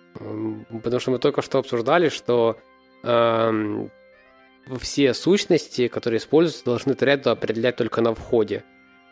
[0.83, 2.57] Потому что мы только что обсуждали, что
[3.03, 8.63] все сущности, которые используются, должны треду определять только на входе.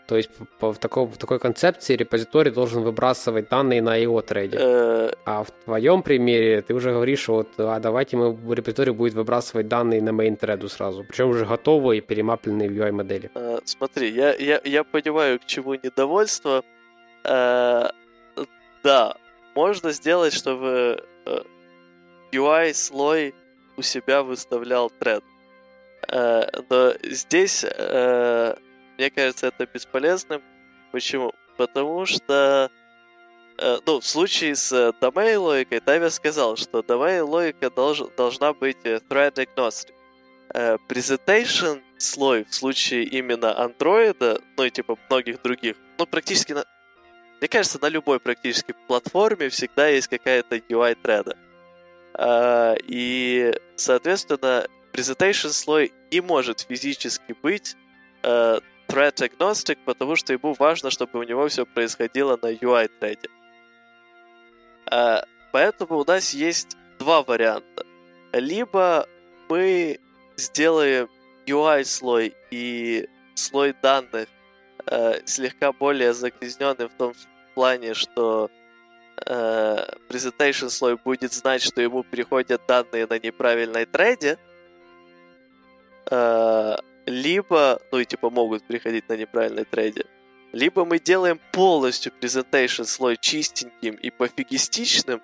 [0.07, 0.29] То есть
[0.59, 4.57] по, в, таком, в такой концепции репозиторий должен выбрасывать данные на его трейде.
[4.57, 5.11] Э.
[5.25, 10.01] А в твоем примере ты уже говоришь, вот, а давайте мы репозиторий будет выбрасывать данные
[10.01, 13.29] на main треду сразу, причем уже готовые и перемапленные в UI модели.
[13.35, 16.63] Э, смотри, я, я, я понимаю, к чему недовольство.
[17.25, 17.89] Э,
[18.83, 19.17] да,
[19.55, 21.03] можно сделать, чтобы
[22.31, 23.35] UI слой
[23.77, 25.23] у себя выставлял тренд.
[26.09, 28.55] Э, но здесь, э,
[28.97, 30.41] мне кажется, это бесполезным.
[30.91, 31.33] Почему?
[31.57, 32.71] Потому что
[33.57, 34.71] э, ну, в случае с
[35.01, 39.93] domain логикой Тави сказал, что domain логика долж, должна быть thread agnostic.
[40.87, 46.63] Presentation слой в случае именно андроида, ну и типа многих других, ну практически на,
[47.41, 51.35] мне кажется, на любой практически платформе всегда есть какая-то UI треда.
[52.13, 57.75] А, и, соответственно, presentation слой не может физически быть
[58.23, 63.29] uh, thread agnostic, потому что ему важно, чтобы у него все происходило на UI треде.
[64.89, 67.85] Uh, поэтому у нас есть два варианта.
[68.33, 69.07] Либо
[69.49, 69.99] мы
[70.37, 71.09] сделаем
[71.45, 74.27] UI слой и слой данных
[74.85, 77.13] uh, слегка более загрязненным в том
[77.53, 78.56] плане, что э,
[79.25, 84.37] presentation слой будет знать, что ему приходят данные на неправильной трейде,
[86.09, 90.05] э, либо, ну и типа могут приходить на неправильной трейде,
[90.53, 95.21] либо мы делаем полностью presentation слой чистеньким и пофигистичным,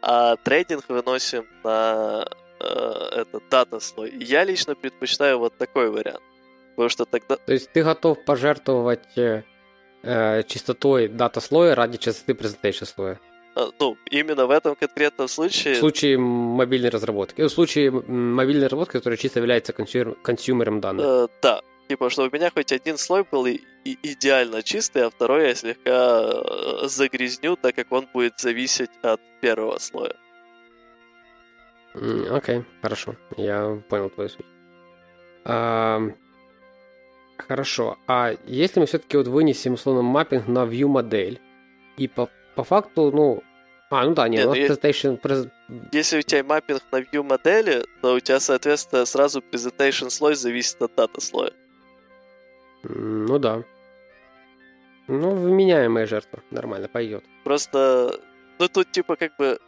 [0.00, 2.26] а трейдинг выносим на
[2.60, 2.64] э,
[3.20, 4.12] этот data слой.
[4.18, 6.22] Я лично предпочитаю вот такой вариант.
[6.70, 7.36] Потому что тогда...
[7.36, 9.42] То есть ты готов пожертвовать э,
[10.02, 13.20] э чистотой data слоя ради чистоты presentation слоя?
[13.54, 15.74] А, ну, именно в этом конкретном случае...
[15.74, 17.42] В случае мобильной разработки.
[17.42, 21.06] В случае мобильной разработки, которая чисто является consumer, consumer ом данных.
[21.06, 21.62] Э, да.
[21.88, 25.54] Типа, чтобы у меня хоть один слой был и, и идеально чистый, а второй я
[25.54, 30.14] слегка э, загрязню, так как он будет зависеть от первого слоя.
[31.94, 33.16] Окей, okay, хорошо.
[33.36, 34.46] Я понял твою суть.
[35.44, 36.00] А,
[37.36, 37.98] хорошо.
[38.06, 41.38] А если мы все-таки вот вынесем условно маппинг на view модель
[41.98, 43.42] и по по факту, ну,
[43.90, 45.50] А, ну да, нет, Нет, ну, presentation...
[45.92, 50.80] Если у тебя маппинг на view модели, то у тебя, соответственно, сразу presentation слой зависит
[50.80, 51.52] от дата слоя.
[52.82, 53.62] Ну да.
[55.08, 56.40] Ну, вменяемая жертва.
[56.50, 57.24] Нормально, пойдет.
[57.44, 58.18] Просто,
[58.58, 59.58] ну тут типа как бы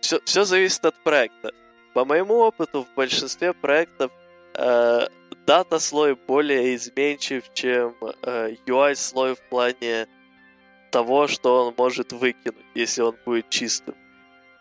[0.00, 1.52] все, все зависит от проекта.
[1.94, 4.10] По моему опыту, в большинстве проектов
[4.54, 5.06] э,
[5.46, 10.06] дата слой более изменчив, чем э, UI слой в плане
[10.92, 13.94] того, что он может выкинуть, если он будет чистым.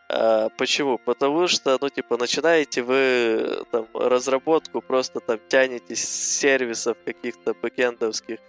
[0.09, 0.97] А, почему?
[0.97, 8.39] Потому что, ну, типа, начинаете вы там разработку, просто там тянетесь с сервисов каких-то бэкендовских,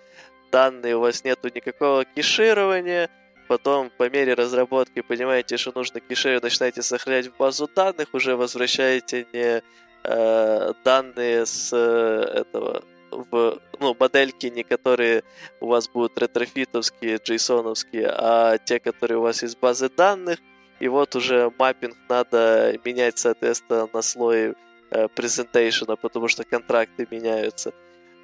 [0.53, 3.09] данные, у вас нету никакого кеширования,
[3.49, 9.27] потом по мере разработки понимаете, что нужно кешировать, начинаете сохранять в базу данных, уже возвращаете
[9.33, 9.63] не
[10.05, 12.83] э, данные с э, этого
[13.13, 15.23] в ну, модельки, не которые
[15.61, 20.39] у вас будут ретрофитовские, джейсоновские, а те, которые у вас из базы данных.
[20.81, 24.55] И вот уже маппинг надо менять, соответственно, на слой
[24.91, 27.73] э, презентейшена, потому что контракты меняются.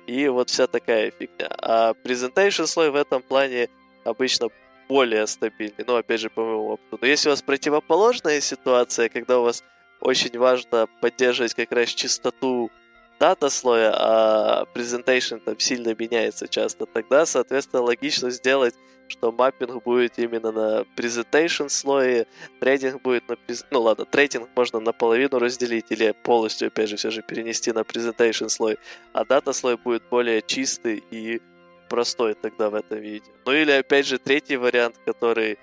[0.07, 1.49] И вот вся такая фигня.
[1.62, 3.68] А презентейшн слой в этом плане
[4.05, 4.49] обычно
[4.89, 5.84] более стабильный.
[5.86, 6.99] Ну, опять же, по моему опыту.
[7.01, 9.62] Но если у вас противоположная ситуация, когда у вас
[10.01, 12.70] очень важно поддерживать как раз чистоту
[13.19, 18.75] дата слоя, а presentation там сильно меняется часто, тогда, соответственно, логично сделать,
[19.09, 22.27] что маппинг будет именно на presentation слое,
[22.61, 23.37] трейдинг будет на...
[23.71, 28.49] Ну ладно, трейдинг можно наполовину разделить или полностью, опять же, все же перенести на presentation
[28.49, 28.79] слой,
[29.12, 31.41] а дата слой будет более чистый и
[31.89, 33.31] простой тогда в этом виде.
[33.47, 35.59] Ну или, опять же, третий вариант, который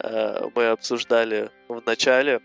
[0.00, 2.40] э, мы обсуждали в начале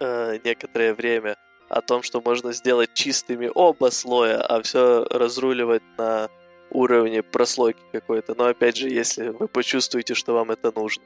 [0.00, 1.36] э, некоторое время–
[1.72, 6.28] о том, что можно сделать чистыми оба слоя, а все разруливать на
[6.70, 8.34] уровне прослойки какой-то.
[8.36, 11.02] Но опять же, если вы почувствуете, что вам это нужно.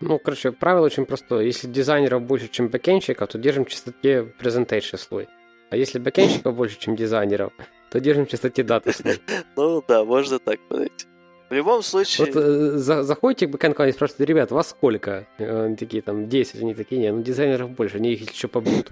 [0.00, 1.44] Ну, короче, правило очень простое.
[1.44, 5.28] Если дизайнеров больше, чем бэкенщиков, то держим в чистоте presentation слой.
[5.70, 7.52] А если бэкенщиков больше, чем дизайнеров,
[7.90, 9.20] то держим в чистоте дата слой.
[9.56, 11.06] Ну да, можно так подойти.
[11.50, 12.26] В любом случае...
[12.26, 15.26] Вот э, за, заходите к бэкэнд и спрашиваете, ребят, вас сколько?
[15.38, 18.90] Они такие, там, 10, они такие, не, ну дизайнеров больше, они их еще побьют.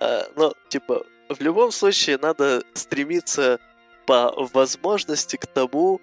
[0.00, 3.60] А, ну, типа, в любом случае надо стремиться
[4.06, 6.00] по возможности к тому,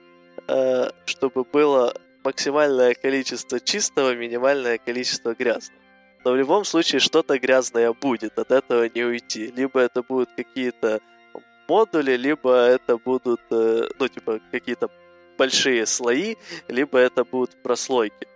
[0.47, 1.93] э, чтобы было
[2.23, 5.81] максимальное количество чистого, минимальное количество грязного.
[6.23, 9.51] Но в любом случае что-то грязное будет, от этого не уйти.
[9.55, 10.99] Либо это будут какие-то
[11.67, 14.89] модули, либо это будут, э, ну, типа, какие-то
[15.37, 16.35] большие слои,
[16.67, 18.27] либо это будут прослойки.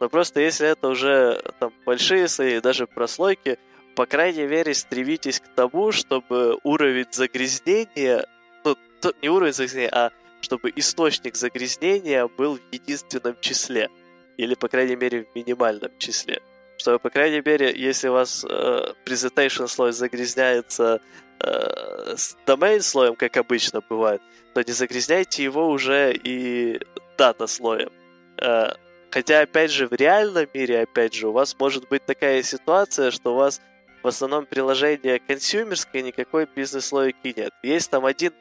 [0.00, 3.58] Но просто если это уже там большие слои, даже прослойки,
[3.94, 8.26] по крайней мере, стремитесь к тому, чтобы уровень загрязнения,
[8.64, 8.76] ну,
[9.22, 10.10] не уровень загрязнения, а
[10.40, 13.88] чтобы источник загрязнения был в единственном числе.
[14.36, 16.40] Или, по крайней мере, в минимальном числе.
[16.78, 21.00] Чтобы, по крайней мере, если у вас э, presentation слой загрязняется
[21.40, 24.22] э, с domain слоем, как обычно бывает,
[24.54, 26.80] то не загрязняйте его уже и
[27.18, 27.90] дата слоем.
[28.38, 28.72] Э,
[29.10, 33.34] хотя, опять же, в реальном мире, опять же, у вас может быть такая ситуация, что
[33.34, 33.60] у вас
[34.02, 37.52] в основном приложение консюмерское, никакой бизнес-логики нет.
[37.62, 38.32] Есть там один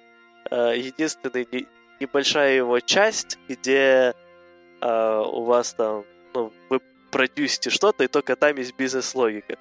[0.50, 1.68] э, единственный не,
[2.00, 4.14] небольшая его часть, где
[4.82, 6.80] э, у вас там, ну, вы
[7.12, 9.58] продюсите что-то, и только там есть бизнес-логика.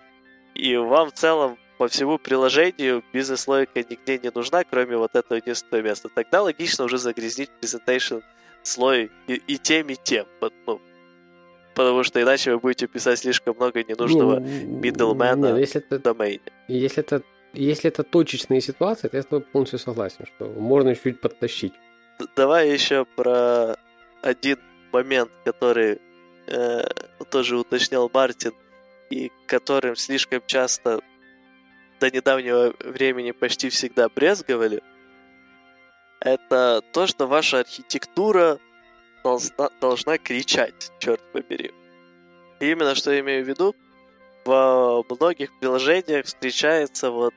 [0.55, 5.84] И вам в целом по всему приложению бизнес-логика нигде не нужна, кроме вот этого единственного
[5.84, 6.09] места.
[6.09, 8.22] Тогда логично уже загрязнить presentation
[8.62, 10.26] слой и, и тем, и тем.
[10.66, 10.80] Ну,
[11.79, 16.41] потому что иначе вы будете писать слишком много ненужного middlemana в если это, домейне.
[16.66, 17.22] Если это,
[17.53, 21.72] если это точечные ситуации, то я с тобой полностью согласен, что можно чуть подтащить.
[22.35, 23.76] Давай еще про
[24.22, 24.59] один
[24.93, 26.01] момент, который
[26.49, 26.83] э,
[27.31, 28.55] тоже уточнял Мартин,
[29.11, 31.01] и которым слишком часто
[32.01, 34.83] до недавнего времени почти всегда брезговали,
[36.18, 38.59] это то, что ваша архитектура
[39.23, 41.73] должна, должна кричать, черт побери.
[42.61, 43.75] И именно что я имею в виду,
[44.45, 47.35] в многих приложениях встречается вот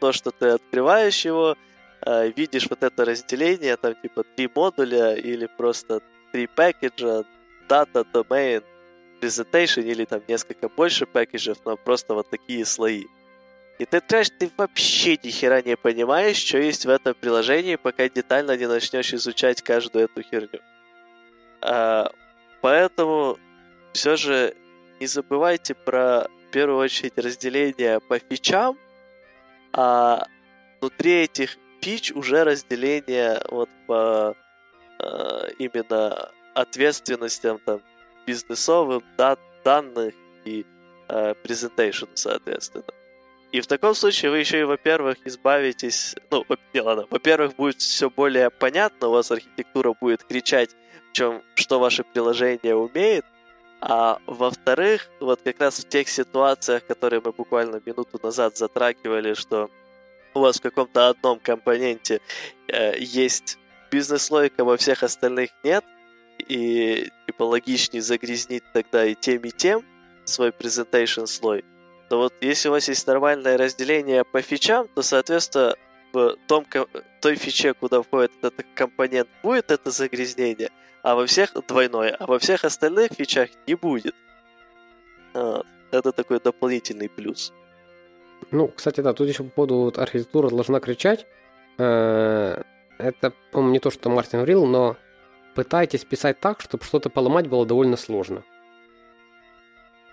[0.00, 1.56] то, что ты открываешь его,
[2.06, 6.00] э, видишь вот это разделение, там типа три модуля или просто
[6.32, 7.24] три пакетжа,
[7.68, 8.62] data, domain,
[9.20, 13.04] presentation или там несколько больше пакетжев, но просто вот такие слои.
[13.78, 18.08] И ты открываешь, ты вообще ни хера не понимаешь, что есть в этом приложении, пока
[18.08, 20.60] детально не начнешь изучать каждую эту херню.
[21.64, 22.12] А,
[22.60, 23.38] поэтому
[23.94, 24.54] все же
[25.00, 28.78] не забывайте про, в первую очередь, разделение по фичам,
[29.72, 30.26] а
[30.80, 34.36] внутри этих фич уже разделение вот по
[35.00, 37.80] э, именно ответственностям там
[38.26, 40.66] бизнесовым, да, данных и
[41.08, 42.84] э, presentation, соответственно.
[43.52, 46.16] И в таком случае вы еще и, во-первых, избавитесь...
[46.30, 47.06] Ну, не, ладно.
[47.08, 50.74] Во-первых, будет все более понятно, у вас архитектура будет кричать,
[51.14, 53.24] чем, что ваше приложение умеет,
[53.80, 59.70] а во-вторых, вот как раз в тех ситуациях, которые мы буквально минуту назад затрагивали, что
[60.34, 62.20] у вас в каком-то одном компоненте
[62.68, 63.58] э, есть
[63.90, 65.84] бизнес-логика, во всех остальных нет,
[66.38, 69.84] и типа логичнее загрязнить тогда и тем, и тем
[70.24, 71.64] свой presentation слой,
[72.08, 75.76] то вот если у вас есть нормальное разделение по фичам, то, соответственно,
[76.14, 76.66] в том,
[77.20, 80.70] той фиче, куда входит этот компонент, будет это загрязнение–
[81.04, 84.14] а во всех двойное, а во всех остальных фичах не будет.
[85.34, 85.66] Вот.
[85.90, 87.52] Это такой дополнительный плюс.
[88.50, 91.26] Ну, кстати, да, тут еще по поводу вот, архитектура должна кричать.
[91.78, 92.62] Э,
[92.98, 94.96] это, по-моему, не то, что Мартин говорил, но
[95.54, 98.42] пытайтесь писать так, чтобы что-то поломать было довольно сложно.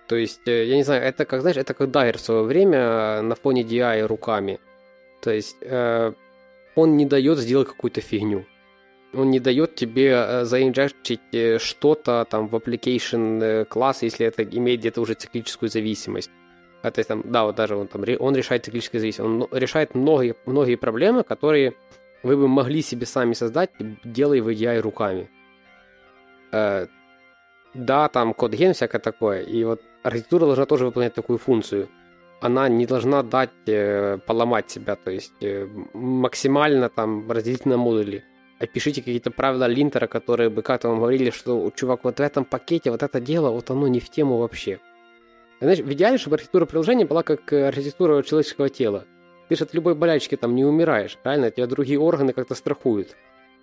[0.08, 3.22] То есть, э, я не знаю, это как, знаешь, это как Дайер в свое время
[3.22, 4.60] на фоне DI руками.
[5.22, 6.14] То есть, э,
[6.76, 8.46] он не дает сделать какую-то фигню
[9.14, 14.80] он не дает тебе э, заинжектить э, что-то там в application класс, если это имеет
[14.80, 16.32] где-то уже циклическую зависимость.
[16.82, 19.52] А, то есть там, да, вот даже он там он решает циклическую зависимость.
[19.52, 21.74] Он решает многие, многие проблемы, которые
[22.24, 23.72] вы бы могли себе сами создать,
[24.04, 25.30] делая в EDI руками.
[27.74, 29.42] Да, там код ген, всякое такое.
[29.42, 31.88] И вот архитектура должна тоже выполнять такую функцию.
[32.42, 38.24] Она не должна дать э, поломать себя, то есть э, максимально там разделить на модули
[38.62, 42.92] опишите какие-то правила линтера, которые бы как-то вам говорили, что, чувак, вот в этом пакете
[42.92, 44.80] вот это дело, вот оно не в тему вообще.
[45.60, 49.06] Знаешь, в идеале, чтобы архитектура приложения была как э, архитектура человеческого тела.
[49.50, 51.52] Ты же от любой болячки там не умираешь, правильно?
[51.52, 53.16] Тебя другие органы как-то страхуют.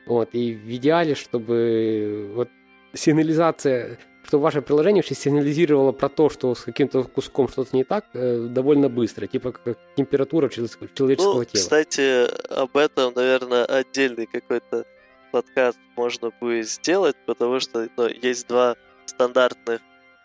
[0.07, 2.49] Вот, и в идеале, чтобы вот
[2.93, 3.99] сигнализация,
[4.29, 8.47] чтобы ваше приложение вообще сигнализировало про то, что с каким-то куском что-то не так, э,
[8.51, 11.47] довольно быстро, типа как температура человеческого ну, тела.
[11.51, 14.85] Кстати, об этом, наверное, отдельный какой-то
[15.33, 18.77] подкаст можно будет сделать, потому что ну, есть два
[19.07, 19.81] стандартных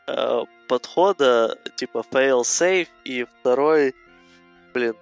[0.07, 3.95] э, подхода, типа fail-safe, и второй,
[4.73, 4.95] блин,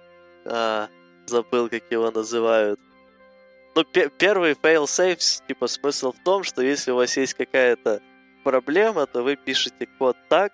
[0.44, 0.86] э,
[1.26, 2.78] забыл, как его называют.
[3.74, 8.00] Ну, п- первый fail-safe, типа, смысл в том, что если у вас есть какая-то
[8.42, 10.52] проблема, то вы пишете код так,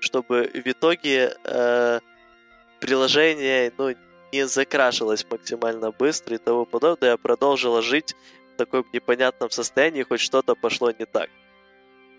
[0.00, 2.00] чтобы в итоге э,
[2.80, 3.94] приложение ну,
[4.32, 8.14] не закрашилось максимально быстро и тому подобное, а продолжило жить
[8.54, 11.30] в таком непонятном состоянии, хоть что-то пошло не так.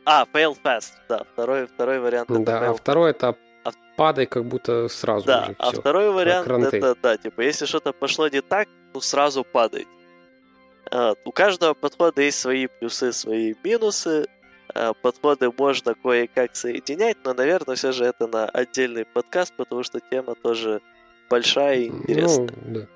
[0.06, 3.72] А, fail fast, да, второй, второй вариант это Да, а второй это а...
[3.96, 8.28] падай как будто сразу Да, же, а второй вариант это, да, типа, если что-то пошло
[8.28, 9.88] не так, то сразу падай.
[10.92, 11.20] Вот.
[11.26, 14.28] У каждого подхода есть свои плюсы, свои минусы,
[15.02, 20.36] подходы можно кое-как соединять, но, наверное, все же это на отдельный подкаст, потому что тема
[20.36, 20.82] тоже
[21.30, 22.50] большая и интересная.
[22.66, 22.88] Ну, да.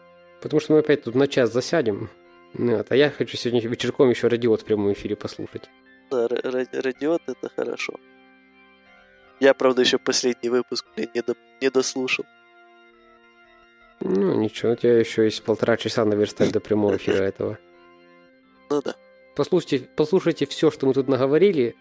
[0.42, 2.10] Потому что мы опять тут на час засядем.
[2.54, 5.70] Вот, а я хочу сегодня вечерком еще радиот в прямом эфире послушать.
[6.12, 7.94] Да, радиот это хорошо.
[9.40, 12.26] Я, правда, еще последний выпуск блин, не, до, не дослушал.
[14.00, 17.58] Ну, ничего, у тебя еще есть полтора часа наверстать до прямого эфира этого.
[18.70, 18.96] Ну да
[19.36, 21.76] послушайте, послушайте все, что мы тут наговорили,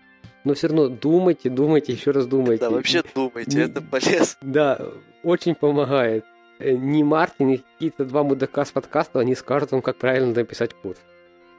[0.45, 2.65] но все равно думайте, думайте, еще раз думайте.
[2.65, 4.37] Да, вообще думайте, не, это полезно.
[4.41, 4.93] Да,
[5.23, 6.25] очень помогает.
[6.59, 10.75] Э, ни Мартин, ни какие-то два мудака с подкаста, они скажут вам, как правильно написать
[10.75, 10.97] код.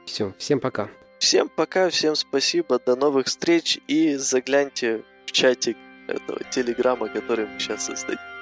[0.06, 0.88] Все, всем пока.
[1.18, 5.76] Всем пока, всем спасибо, до новых встреч и загляньте в чатик
[6.06, 8.33] этого телеграмма, который мы сейчас создадим.